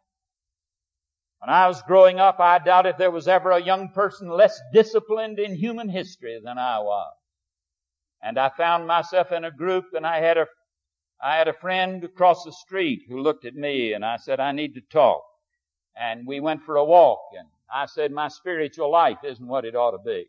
When 1.40 1.50
I 1.50 1.68
was 1.68 1.82
growing 1.82 2.18
up, 2.18 2.40
I 2.40 2.58
doubt 2.58 2.86
if 2.86 2.96
there 2.96 3.10
was 3.10 3.28
ever 3.28 3.50
a 3.50 3.62
young 3.62 3.90
person 3.90 4.28
less 4.28 4.58
disciplined 4.72 5.38
in 5.38 5.54
human 5.54 5.88
history 5.88 6.40
than 6.42 6.56
I 6.56 6.78
was. 6.78 7.15
And 8.22 8.38
I 8.38 8.50
found 8.50 8.86
myself 8.86 9.32
in 9.32 9.44
a 9.44 9.50
group 9.50 9.86
and 9.94 10.06
I 10.06 10.18
had 10.18 10.38
a, 10.38 10.46
I 11.22 11.36
had 11.36 11.48
a 11.48 11.52
friend 11.52 12.02
across 12.04 12.44
the 12.44 12.52
street 12.52 13.02
who 13.08 13.20
looked 13.20 13.44
at 13.44 13.54
me 13.54 13.92
and 13.92 14.04
I 14.04 14.16
said, 14.16 14.40
I 14.40 14.52
need 14.52 14.74
to 14.74 14.80
talk. 14.90 15.22
And 15.96 16.26
we 16.26 16.40
went 16.40 16.62
for 16.62 16.76
a 16.76 16.84
walk 16.84 17.20
and 17.38 17.48
I 17.72 17.86
said, 17.86 18.12
my 18.12 18.28
spiritual 18.28 18.90
life 18.90 19.18
isn't 19.24 19.46
what 19.46 19.64
it 19.64 19.74
ought 19.74 19.92
to 19.92 19.98
be. 19.98 20.26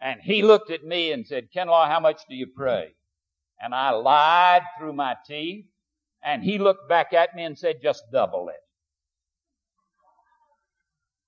And 0.00 0.20
he 0.20 0.42
looked 0.42 0.70
at 0.70 0.84
me 0.84 1.12
and 1.12 1.26
said, 1.26 1.48
Kinlaw, 1.54 1.88
how 1.88 2.00
much 2.00 2.22
do 2.28 2.34
you 2.34 2.46
pray? 2.46 2.94
And 3.60 3.74
I 3.74 3.90
lied 3.90 4.62
through 4.78 4.92
my 4.92 5.16
teeth. 5.26 5.66
And 6.22 6.42
he 6.42 6.58
looked 6.58 6.88
back 6.88 7.12
at 7.12 7.34
me 7.34 7.44
and 7.44 7.56
said, 7.56 7.82
just 7.82 8.04
double 8.10 8.48
it. 8.48 8.60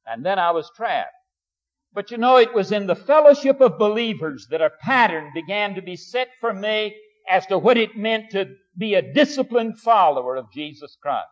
And 0.07 0.25
then 0.25 0.39
I 0.39 0.51
was 0.51 0.71
trapped. 0.75 1.13
But 1.97 2.11
you 2.11 2.19
know, 2.19 2.37
it 2.37 2.53
was 2.53 2.73
in 2.73 2.87
the 2.87 2.95
fellowship 2.95 3.63
of 3.63 3.79
believers 3.79 4.49
that 4.51 4.61
a 4.61 4.69
pattern 4.83 5.31
began 5.33 5.75
to 5.77 5.81
be 5.81 5.97
set 5.97 6.29
for 6.41 6.53
me 6.53 6.95
as 7.27 7.47
to 7.47 7.57
what 7.57 7.79
it 7.79 7.97
meant 7.97 8.33
to 8.33 8.55
be 8.77 8.95
a 8.95 9.15
disciplined 9.15 9.79
follower 9.79 10.37
of 10.37 10.53
Jesus 10.53 10.95
Christ. 11.01 11.27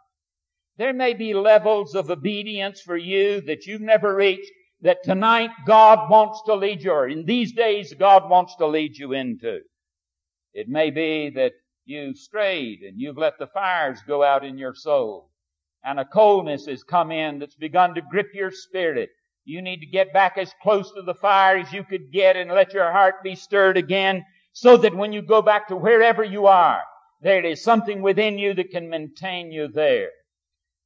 There 0.78 0.94
may 0.94 1.12
be 1.12 1.34
levels 1.34 1.94
of 1.94 2.10
obedience 2.10 2.80
for 2.80 2.96
you 2.96 3.42
that 3.42 3.66
you've 3.66 3.82
never 3.82 4.16
reached 4.16 4.50
that 4.80 5.04
tonight 5.04 5.50
God 5.66 6.08
wants 6.08 6.42
to 6.46 6.54
lead 6.54 6.82
you, 6.82 6.92
or 6.92 7.08
in 7.08 7.26
these 7.26 7.52
days 7.52 7.92
God 7.92 8.30
wants 8.30 8.56
to 8.56 8.66
lead 8.66 8.96
you 8.96 9.12
into. 9.12 9.60
It 10.54 10.70
may 10.70 10.90
be 10.90 11.28
that 11.28 11.52
you've 11.84 12.16
strayed 12.16 12.80
and 12.80 12.98
you've 12.98 13.18
let 13.18 13.38
the 13.38 13.48
fires 13.48 14.00
go 14.06 14.24
out 14.24 14.46
in 14.46 14.56
your 14.56 14.74
soul 14.74 15.30
and 15.84 16.00
a 16.00 16.06
coldness 16.06 16.64
has 16.64 16.82
come 16.82 17.12
in 17.12 17.38
that's 17.38 17.54
begun 17.54 17.94
to 17.96 18.00
grip 18.00 18.28
your 18.32 18.50
spirit. 18.50 19.10
You 19.44 19.60
need 19.60 19.80
to 19.80 19.86
get 19.86 20.12
back 20.12 20.38
as 20.38 20.54
close 20.62 20.90
to 20.92 21.02
the 21.02 21.14
fire 21.14 21.58
as 21.58 21.72
you 21.72 21.84
could 21.84 22.10
get 22.10 22.36
and 22.36 22.50
let 22.50 22.72
your 22.72 22.90
heart 22.90 23.22
be 23.22 23.34
stirred 23.34 23.76
again 23.76 24.24
so 24.52 24.76
that 24.78 24.94
when 24.94 25.12
you 25.12 25.20
go 25.20 25.42
back 25.42 25.68
to 25.68 25.76
wherever 25.76 26.24
you 26.24 26.46
are, 26.46 26.82
there 27.20 27.44
is 27.44 27.62
something 27.62 28.00
within 28.00 28.38
you 28.38 28.54
that 28.54 28.70
can 28.70 28.88
maintain 28.88 29.52
you 29.52 29.68
there. 29.68 30.10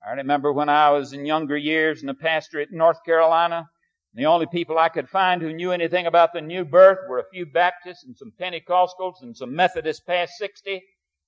I 0.06 0.12
remember 0.12 0.52
when 0.52 0.68
I 0.68 0.90
was 0.90 1.12
in 1.12 1.26
younger 1.26 1.56
years 1.56 2.00
in 2.00 2.06
the 2.06 2.14
pastorate 2.14 2.70
in 2.70 2.78
North 2.78 3.04
Carolina, 3.04 3.68
the 4.14 4.26
only 4.26 4.46
people 4.46 4.78
I 4.78 4.88
could 4.88 5.08
find 5.08 5.42
who 5.42 5.52
knew 5.52 5.70
anything 5.70 6.06
about 6.06 6.32
the 6.32 6.40
new 6.40 6.64
birth 6.64 6.98
were 7.08 7.18
a 7.18 7.28
few 7.30 7.46
Baptists 7.46 8.04
and 8.04 8.16
some 8.16 8.32
Pentecostals 8.40 9.22
and 9.22 9.36
some 9.36 9.54
Methodists 9.54 10.02
past 10.02 10.32
60. 10.38 10.82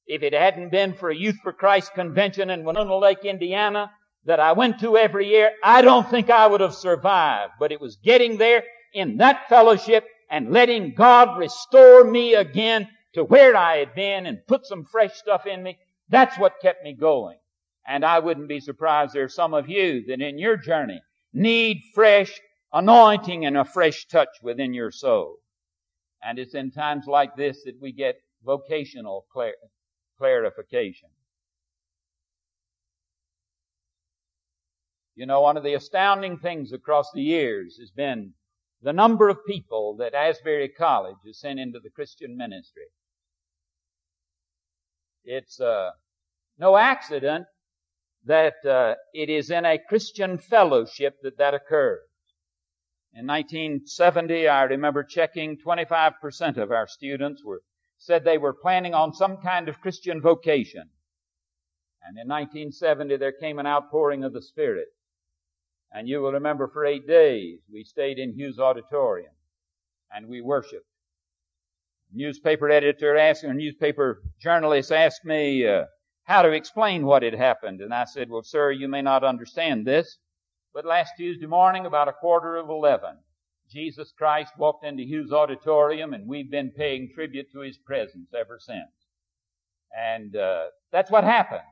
If 0.07 0.23
it 0.23 0.33
hadn't 0.33 0.71
been 0.71 0.95
for 0.95 1.11
a 1.11 1.17
Youth 1.17 1.37
for 1.43 1.53
Christ 1.53 1.95
convention 1.95 2.51
in 2.51 2.65
Winona 2.65 2.97
Lake, 2.97 3.25
Indiana, 3.25 3.91
that 4.25 4.41
I 4.41 4.53
went 4.53 4.81
to 4.81 4.97
every 4.97 5.29
year, 5.29 5.53
I 5.63 5.83
don't 5.83 6.09
think 6.09 6.31
I 6.31 6.47
would 6.47 6.61
have 6.61 6.75
survived. 6.75 7.53
But 7.59 7.73
it 7.73 7.81
was 7.81 7.97
getting 7.97 8.37
there 8.37 8.65
in 8.93 9.17
that 9.19 9.49
fellowship 9.49 10.07
and 10.31 10.53
letting 10.53 10.95
God 10.95 11.39
restore 11.39 12.05
me 12.05 12.35
again 12.35 12.89
to 13.15 13.25
where 13.25 13.57
I 13.57 13.79
had 13.79 13.95
been 13.95 14.27
and 14.27 14.47
put 14.47 14.67
some 14.67 14.85
fresh 14.85 15.15
stuff 15.15 15.47
in 15.47 15.63
me. 15.63 15.79
That's 16.09 16.39
what 16.39 16.61
kept 16.61 16.85
me 16.85 16.95
going. 16.95 17.39
And 17.87 18.05
I 18.05 18.19
wouldn't 18.19 18.49
be 18.49 18.61
surprised 18.61 19.15
there 19.15 19.25
are 19.25 19.29
some 19.29 19.55
of 19.55 19.69
you 19.69 20.05
that 20.07 20.21
in 20.21 20.39
your 20.39 20.57
journey 20.57 21.01
need 21.33 21.83
fresh 21.95 22.41
anointing 22.73 23.47
and 23.47 23.57
a 23.57 23.65
fresh 23.65 24.07
touch 24.07 24.29
within 24.43 24.75
your 24.75 24.91
soul. 24.91 25.37
And 26.23 26.39
it's 26.39 26.55
in 26.55 26.71
times 26.71 27.07
like 27.07 27.35
this 27.35 27.65
that 27.65 27.81
we 27.81 27.93
get 27.93 28.21
vocational 28.45 29.27
clar- 29.33 29.55
clarification. 30.19 31.09
You 35.21 35.27
know, 35.27 35.43
one 35.43 35.59
of 35.59 35.65
the 35.65 35.75
astounding 35.75 36.39
things 36.39 36.73
across 36.73 37.11
the 37.13 37.21
years 37.21 37.77
has 37.79 37.91
been 37.91 38.33
the 38.81 38.95
number 38.95 39.29
of 39.29 39.45
people 39.47 39.97
that 39.97 40.15
Asbury 40.15 40.71
College 40.71 41.19
has 41.27 41.39
sent 41.39 41.61
into 41.61 41.79
the 41.79 41.91
Christian 41.91 42.39
ministry. 42.39 42.87
It's 45.23 45.61
uh, 45.61 45.91
no 46.57 46.79
accident 46.79 47.45
that 48.25 48.65
uh, 48.65 48.95
it 49.13 49.29
is 49.29 49.51
in 49.51 49.67
a 49.67 49.79
Christian 49.91 50.39
fellowship 50.39 51.17
that 51.23 51.37
that 51.37 51.53
occurs. 51.53 52.01
In 53.13 53.27
1970, 53.27 54.49
I 54.49 54.63
remember 54.63 55.05
checking 55.05 55.59
25% 55.59 56.57
of 56.57 56.73
our 56.73 56.87
students 56.87 57.45
were 57.45 57.61
said 57.99 58.25
they 58.25 58.39
were 58.39 58.55
planning 58.55 58.95
on 58.95 59.13
some 59.13 59.37
kind 59.37 59.69
of 59.69 59.83
Christian 59.83 60.23
vocation. 60.23 60.89
And 62.03 62.17
in 62.17 62.27
1970, 62.27 63.19
there 63.19 63.33
came 63.33 63.59
an 63.59 63.67
outpouring 63.67 64.25
of 64.25 64.33
the 64.33 64.41
Spirit. 64.41 64.87
And 65.93 66.09
you 66.09 66.21
will 66.21 66.33
remember 66.33 66.69
for 66.69 66.85
eight 66.85 67.07
days 67.07 67.61
we 67.73 67.85
stayed 67.85 68.19
in 68.19 68.33
Hughes 68.33 68.59
Auditorium 68.59 69.33
and 70.15 70.27
we 70.27 70.41
worshiped. 70.41 70.87
Newspaper 72.13 72.71
editor 72.71 73.17
asked, 73.17 73.45
or 73.45 73.55
newspaper 73.55 74.23
journalist 74.41 74.91
asked 74.91 75.25
me 75.25 75.67
uh, 75.67 75.85
how 76.25 76.43
to 76.43 76.53
explain 76.53 77.07
what 77.07 77.23
had 77.23 77.35
happened. 77.35 77.81
And 77.81 77.95
I 77.95 78.05
said, 78.05 78.31
well, 78.31 78.43
sir, 78.43 78.73
you 78.73 78.89
may 78.89 79.03
not 79.03 79.25
understand 79.25 79.87
this, 79.87 80.19
but 80.73 80.85
last 80.85 81.13
Tuesday 81.17 81.47
morning, 81.47 81.87
about 81.87 82.09
a 82.09 82.13
quarter 82.13 82.57
of 82.57 82.69
eleven, 82.69 83.19
Jesus 83.69 84.13
Christ 84.17 84.53
walked 84.59 84.85
into 84.85 85.05
Hughes 85.05 85.33
Auditorium, 85.33 86.15
and 86.15 86.27
we've 86.27 86.51
been 86.51 86.71
paying 86.71 87.11
tribute 87.13 87.51
to 87.53 87.61
His 87.61 87.79
presence 87.79 88.29
ever 88.37 88.59
since. 88.61 88.91
And 89.97 90.37
uh, 90.37 90.67
that's 90.93 91.11
what 91.11 91.25
happened. 91.25 91.63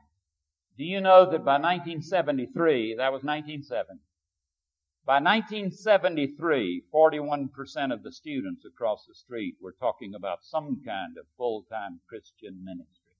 Do 0.77 0.83
you 0.85 1.01
know 1.01 1.25
that 1.25 1.43
by 1.43 1.59
1973, 1.59 2.95
that 2.95 3.11
was 3.11 3.23
1970, 3.23 4.01
by 5.09 5.15
1973, 5.15 6.83
41% 6.93 7.91
of 7.91 8.03
the 8.03 8.11
students 8.11 8.63
across 8.63 9.07
the 9.07 9.15
street 9.15 9.55
were 9.59 9.73
talking 9.79 10.13
about 10.13 10.43
some 10.43 10.83
kind 10.85 11.17
of 11.17 11.25
full-time 11.35 11.99
Christian 12.07 12.63
ministry. 12.63 13.15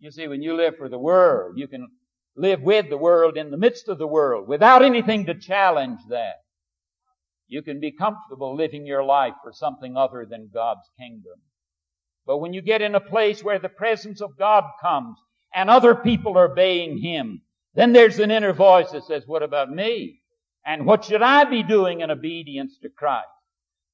You 0.00 0.10
see, 0.10 0.26
when 0.26 0.42
you 0.42 0.56
live 0.56 0.76
for 0.76 0.88
the 0.88 0.98
world, 0.98 1.56
you 1.56 1.68
can 1.68 1.86
live 2.34 2.62
with 2.62 2.90
the 2.90 2.96
world 2.96 3.36
in 3.36 3.52
the 3.52 3.56
midst 3.56 3.88
of 3.88 3.98
the 3.98 4.06
world 4.08 4.48
without 4.48 4.82
anything 4.82 5.26
to 5.26 5.38
challenge 5.38 6.00
that. 6.08 6.38
You 7.46 7.62
can 7.62 7.78
be 7.78 7.92
comfortable 7.92 8.56
living 8.56 8.84
your 8.84 9.04
life 9.04 9.34
for 9.44 9.52
something 9.52 9.96
other 9.96 10.26
than 10.28 10.50
God's 10.52 10.90
kingdom. 10.98 11.38
But 12.26 12.38
when 12.38 12.52
you 12.52 12.62
get 12.62 12.82
in 12.82 12.96
a 12.96 13.00
place 13.00 13.44
where 13.44 13.60
the 13.60 13.68
presence 13.68 14.20
of 14.20 14.36
God 14.36 14.64
comes 14.82 15.16
and 15.54 15.70
other 15.70 15.94
people 15.94 16.36
are 16.36 16.50
obeying 16.50 16.98
Him, 16.98 17.42
then 17.74 17.92
there's 17.92 18.18
an 18.20 18.30
inner 18.30 18.52
voice 18.52 18.90
that 18.92 19.04
says, 19.04 19.24
what 19.26 19.42
about 19.42 19.70
me? 19.70 20.20
And 20.64 20.86
what 20.86 21.04
should 21.04 21.22
I 21.22 21.44
be 21.44 21.62
doing 21.62 22.00
in 22.00 22.10
obedience 22.10 22.78
to 22.82 22.88
Christ? 22.88 23.28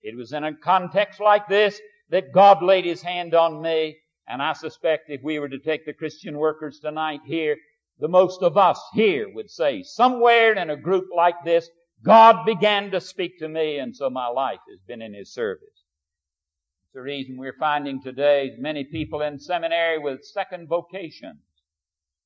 It 0.02 0.16
was 0.16 0.32
in 0.32 0.44
a 0.44 0.54
context 0.54 1.20
like 1.20 1.48
this 1.48 1.80
that 2.10 2.32
God 2.32 2.62
laid 2.62 2.84
His 2.84 3.02
hand 3.02 3.34
on 3.34 3.62
me. 3.62 3.96
And 4.28 4.42
I 4.42 4.52
suspect 4.52 5.10
if 5.10 5.22
we 5.22 5.38
were 5.38 5.48
to 5.48 5.58
take 5.58 5.84
the 5.84 5.92
Christian 5.92 6.36
workers 6.38 6.78
tonight 6.78 7.20
here, 7.24 7.56
the 7.98 8.08
most 8.08 8.42
of 8.42 8.56
us 8.56 8.80
here 8.94 9.32
would 9.34 9.50
say, 9.50 9.82
somewhere 9.82 10.54
in 10.54 10.70
a 10.70 10.76
group 10.76 11.06
like 11.14 11.34
this, 11.44 11.68
God 12.02 12.46
began 12.46 12.90
to 12.92 13.00
speak 13.00 13.38
to 13.40 13.48
me, 13.48 13.78
and 13.78 13.94
so 13.94 14.08
my 14.08 14.28
life 14.28 14.60
has 14.70 14.80
been 14.86 15.02
in 15.02 15.12
His 15.12 15.32
service. 15.32 15.68
It's 15.68 16.94
the 16.94 17.02
reason 17.02 17.36
we're 17.36 17.58
finding 17.58 18.00
today 18.00 18.52
many 18.58 18.84
people 18.84 19.20
in 19.20 19.38
seminary 19.38 19.98
with 19.98 20.24
second 20.24 20.68
vocations 20.68 21.40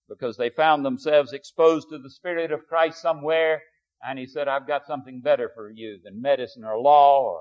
because 0.09 0.37
they 0.37 0.51
found 0.51 0.85
themselves 0.85 1.33
exposed 1.33 1.89
to 1.91 1.99
the 1.99 2.11
Spirit 2.11 2.53
of 2.53 2.67
Christ 2.67 3.01
somewhere, 3.01 3.63
and 4.07 4.19
He 4.19 4.27
said, 4.27 4.49
I've 4.49 4.67
got 4.67 4.87
something 4.87 5.21
better 5.21 5.51
for 5.55 5.71
you 5.71 5.99
than 6.03 6.21
medicine 6.21 6.65
or 6.65 6.79
law 6.79 7.23
or 7.23 7.41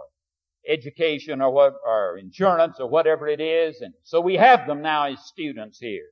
education 0.68 1.42
or 1.42 1.52
what, 1.52 1.74
or 1.86 2.18
insurance 2.18 2.80
or 2.80 2.88
whatever 2.88 3.28
it 3.28 3.42
is. 3.42 3.82
And 3.82 3.94
so 4.04 4.22
we 4.22 4.36
have 4.36 4.66
them 4.66 4.82
now 4.82 5.06
as 5.06 5.20
students 5.26 5.78
here. 5.80 6.08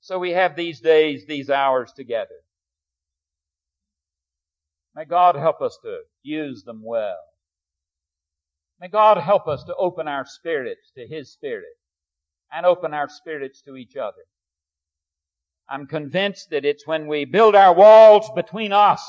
So 0.00 0.18
we 0.18 0.32
have 0.32 0.56
these 0.56 0.80
days, 0.80 1.24
these 1.26 1.50
hours 1.50 1.92
together. 1.94 2.34
May 4.94 5.04
God 5.04 5.34
help 5.34 5.60
us 5.60 5.78
to 5.82 6.00
use 6.22 6.62
them 6.64 6.82
well. 6.84 7.16
May 8.80 8.88
God 8.88 9.18
help 9.18 9.46
us 9.48 9.64
to 9.64 9.74
open 9.76 10.08
our 10.08 10.26
spirits 10.26 10.90
to 10.96 11.06
His 11.06 11.32
Spirit 11.32 11.76
and 12.52 12.66
open 12.66 12.92
our 12.92 13.08
spirits 13.08 13.62
to 13.62 13.76
each 13.76 13.96
other. 13.96 14.22
I'm 15.68 15.86
convinced 15.86 16.50
that 16.50 16.64
it's 16.64 16.86
when 16.86 17.06
we 17.06 17.24
build 17.24 17.54
our 17.54 17.74
walls 17.74 18.30
between 18.34 18.72
us 18.72 19.02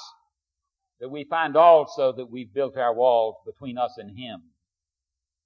that 0.99 1.09
we 1.09 1.23
find 1.23 1.55
also 1.55 2.13
that 2.13 2.31
we've 2.31 2.53
built 2.53 2.77
our 2.77 2.93
walls 2.93 3.35
between 3.45 3.77
us 3.77 3.95
and 3.97 4.17
Him. 4.17 4.41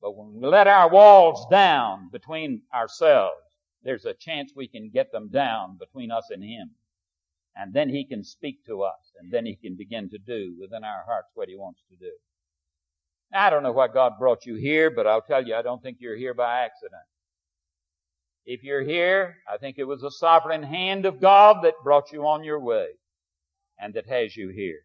But 0.02 0.15
when 0.15 0.34
we 0.34 0.48
let 0.48 0.67
our 0.67 0.89
walls 0.89 1.45
down 1.50 2.10
between 2.12 2.62
ourselves, 2.74 3.36
there's 3.84 4.06
a 4.06 4.13
chance 4.13 4.54
we 4.56 4.67
can 4.67 4.89
get 4.89 5.12
them 5.12 5.30
down 5.30 5.78
between 5.78 6.12
us 6.12 6.28
and 6.30 6.43
Him. 6.43 6.72
And 7.56 7.74
then 7.74 7.89
He 7.89 8.06
can 8.06 8.24
speak 8.24 8.65
to 8.67 8.84
us, 8.84 9.12
and 9.19 9.32
then 9.32 9.45
He 9.45 9.56
can 9.56 9.76
begin 9.76 10.10
to 10.12 10.17
do 10.17 10.56
within 10.60 10.84
our 10.84 11.04
hearts 11.06 11.30
what 11.34 11.50
He 11.50 11.58
wants 11.58 11.82
to 11.89 11.95
do. 11.95 12.12
I 13.34 13.50
don't 13.50 13.63
know 13.63 13.72
why 13.72 13.88
God 13.88 14.13
brought 14.17 14.45
you 14.45 14.56
here, 14.56 14.89
but 14.89 15.08
I'll 15.08 15.22
tell 15.22 15.45
you, 15.45 15.56
I 15.56 15.62
don't 15.62 15.82
think 15.82 15.98
you're 16.00 16.15
here 16.15 16.34
by 16.34 16.62
accident. 16.62 17.02
If 18.45 18.63
you're 18.63 18.84
here, 18.84 19.38
I 19.52 19.58
think 19.58 19.78
it 19.78 19.84
was 19.84 20.02
the 20.02 20.12
sovereign 20.12 20.63
hand 20.63 21.06
of 21.06 21.21
God 21.21 21.63
that 21.63 21.84
brought 21.84 22.12
you 22.12 22.25
on 22.25 22.43
your 22.43 22.60
way 22.60 22.88
and 23.80 23.93
that 23.93 24.08
has 24.08 24.36
you 24.36 24.49
here. 24.49 24.80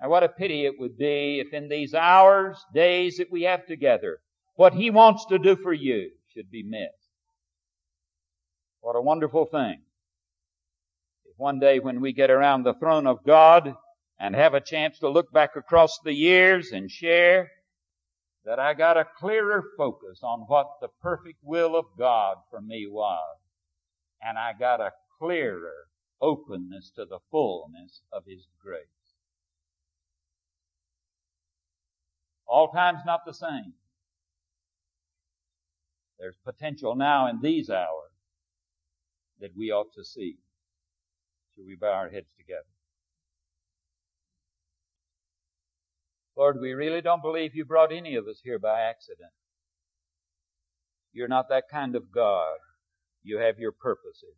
Now 0.00 0.10
what 0.10 0.22
a 0.22 0.28
pity 0.28 0.64
it 0.64 0.78
would 0.78 0.96
be 0.96 1.40
if 1.40 1.52
in 1.52 1.68
these 1.68 1.94
hours, 1.94 2.62
days 2.72 3.16
that 3.16 3.32
we 3.32 3.42
have 3.42 3.66
together, 3.66 4.18
what 4.56 4.74
He 4.74 4.90
wants 4.90 5.26
to 5.26 5.38
do 5.38 5.56
for 5.56 5.72
you 5.72 6.10
should 6.34 6.50
be 6.50 6.62
missed. 6.62 6.92
What 8.80 8.96
a 8.96 9.02
wonderful 9.02 9.46
thing. 9.46 9.82
If 11.24 11.34
one 11.36 11.58
day 11.58 11.80
when 11.80 12.00
we 12.00 12.12
get 12.12 12.30
around 12.30 12.62
the 12.62 12.74
throne 12.74 13.06
of 13.06 13.24
God 13.24 13.74
and 14.20 14.34
have 14.34 14.54
a 14.54 14.60
chance 14.60 14.98
to 14.98 15.08
look 15.08 15.32
back 15.32 15.56
across 15.56 15.98
the 16.04 16.12
years 16.12 16.70
and 16.72 16.90
share 16.90 17.50
that 18.48 18.58
I 18.58 18.72
got 18.72 18.96
a 18.96 19.04
clearer 19.18 19.62
focus 19.76 20.20
on 20.22 20.40
what 20.48 20.68
the 20.80 20.88
perfect 21.02 21.36
will 21.42 21.76
of 21.76 21.84
God 21.98 22.38
for 22.50 22.62
me 22.62 22.86
was. 22.90 23.36
And 24.22 24.38
I 24.38 24.54
got 24.58 24.80
a 24.80 24.94
clearer 25.18 25.88
openness 26.22 26.90
to 26.96 27.04
the 27.04 27.18
fullness 27.30 28.00
of 28.10 28.24
His 28.26 28.46
grace. 28.64 28.80
All 32.46 32.68
times 32.68 33.00
not 33.04 33.26
the 33.26 33.34
same. 33.34 33.74
There's 36.18 36.38
potential 36.42 36.96
now 36.96 37.28
in 37.28 37.42
these 37.42 37.68
hours 37.68 38.12
that 39.40 39.54
we 39.54 39.70
ought 39.72 39.92
to 39.92 40.02
see. 40.02 40.38
Should 41.54 41.66
we 41.66 41.76
bow 41.76 41.92
our 41.92 42.08
heads 42.08 42.32
together? 42.38 42.64
Lord, 46.38 46.60
we 46.60 46.72
really 46.72 47.00
don't 47.00 47.20
believe 47.20 47.56
you 47.56 47.64
brought 47.64 47.92
any 47.92 48.14
of 48.14 48.28
us 48.28 48.40
here 48.44 48.60
by 48.60 48.80
accident. 48.82 49.32
You're 51.12 51.26
not 51.26 51.48
that 51.48 51.64
kind 51.68 51.96
of 51.96 52.12
God. 52.14 52.58
You 53.24 53.38
have 53.38 53.58
your 53.58 53.72
purposes. 53.72 54.36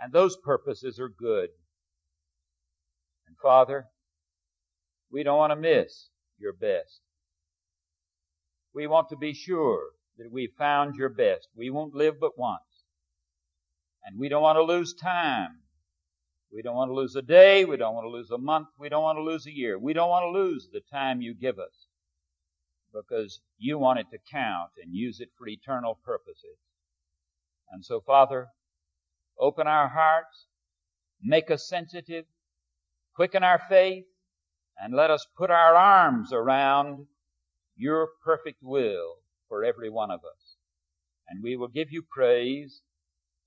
And 0.00 0.14
those 0.14 0.38
purposes 0.38 0.98
are 0.98 1.10
good. 1.10 1.50
And 3.26 3.36
Father, 3.42 3.84
we 5.12 5.22
don't 5.22 5.36
want 5.36 5.50
to 5.50 5.56
miss 5.56 6.08
your 6.38 6.54
best. 6.54 7.00
We 8.74 8.86
want 8.86 9.10
to 9.10 9.16
be 9.18 9.34
sure 9.34 9.90
that 10.16 10.32
we 10.32 10.54
found 10.56 10.94
your 10.94 11.10
best. 11.10 11.48
We 11.54 11.68
won't 11.68 11.94
live 11.94 12.14
but 12.18 12.38
once. 12.38 12.62
And 14.06 14.18
we 14.18 14.30
don't 14.30 14.42
want 14.42 14.56
to 14.56 14.62
lose 14.62 14.94
time 14.94 15.58
we 16.52 16.62
don't 16.62 16.74
want 16.74 16.90
to 16.90 16.94
lose 16.94 17.14
a 17.16 17.22
day. 17.22 17.64
We 17.64 17.76
don't 17.76 17.94
want 17.94 18.04
to 18.04 18.10
lose 18.10 18.30
a 18.30 18.38
month. 18.38 18.68
We 18.78 18.88
don't 18.88 19.02
want 19.02 19.18
to 19.18 19.22
lose 19.22 19.46
a 19.46 19.54
year. 19.54 19.78
We 19.78 19.92
don't 19.92 20.08
want 20.08 20.24
to 20.24 20.38
lose 20.38 20.68
the 20.72 20.80
time 20.92 21.20
you 21.20 21.34
give 21.34 21.58
us 21.58 21.86
because 22.92 23.40
you 23.58 23.78
want 23.78 24.00
it 24.00 24.06
to 24.10 24.18
count 24.30 24.70
and 24.82 24.94
use 24.94 25.20
it 25.20 25.30
for 25.38 25.46
eternal 25.46 25.98
purposes. 26.04 26.58
And 27.70 27.84
so, 27.84 28.00
Father, 28.00 28.48
open 29.38 29.68
our 29.68 29.88
hearts, 29.88 30.46
make 31.22 31.50
us 31.52 31.68
sensitive, 31.68 32.24
quicken 33.14 33.44
our 33.44 33.60
faith, 33.68 34.06
and 34.76 34.94
let 34.94 35.10
us 35.10 35.26
put 35.36 35.50
our 35.50 35.74
arms 35.74 36.32
around 36.32 37.06
your 37.76 38.08
perfect 38.24 38.58
will 38.60 39.14
for 39.48 39.64
every 39.64 39.88
one 39.88 40.10
of 40.10 40.20
us. 40.20 40.56
And 41.28 41.44
we 41.44 41.56
will 41.56 41.68
give 41.68 41.92
you 41.92 42.02
praise 42.02 42.80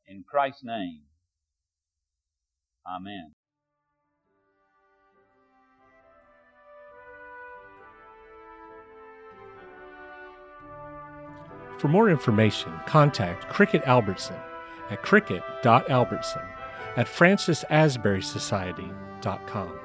in 0.07 0.23
Christ's 0.23 0.63
name. 0.63 1.01
Amen. 2.87 3.33
For 11.77 11.89
more 11.89 12.09
information, 12.09 12.71
contact 12.85 13.49
Cricket 13.49 13.83
Albertson 13.85 14.37
at 14.89 15.01
cricket.albertson 15.01 16.41
at 16.95 17.07
francisasburysociety.com. 17.07 19.82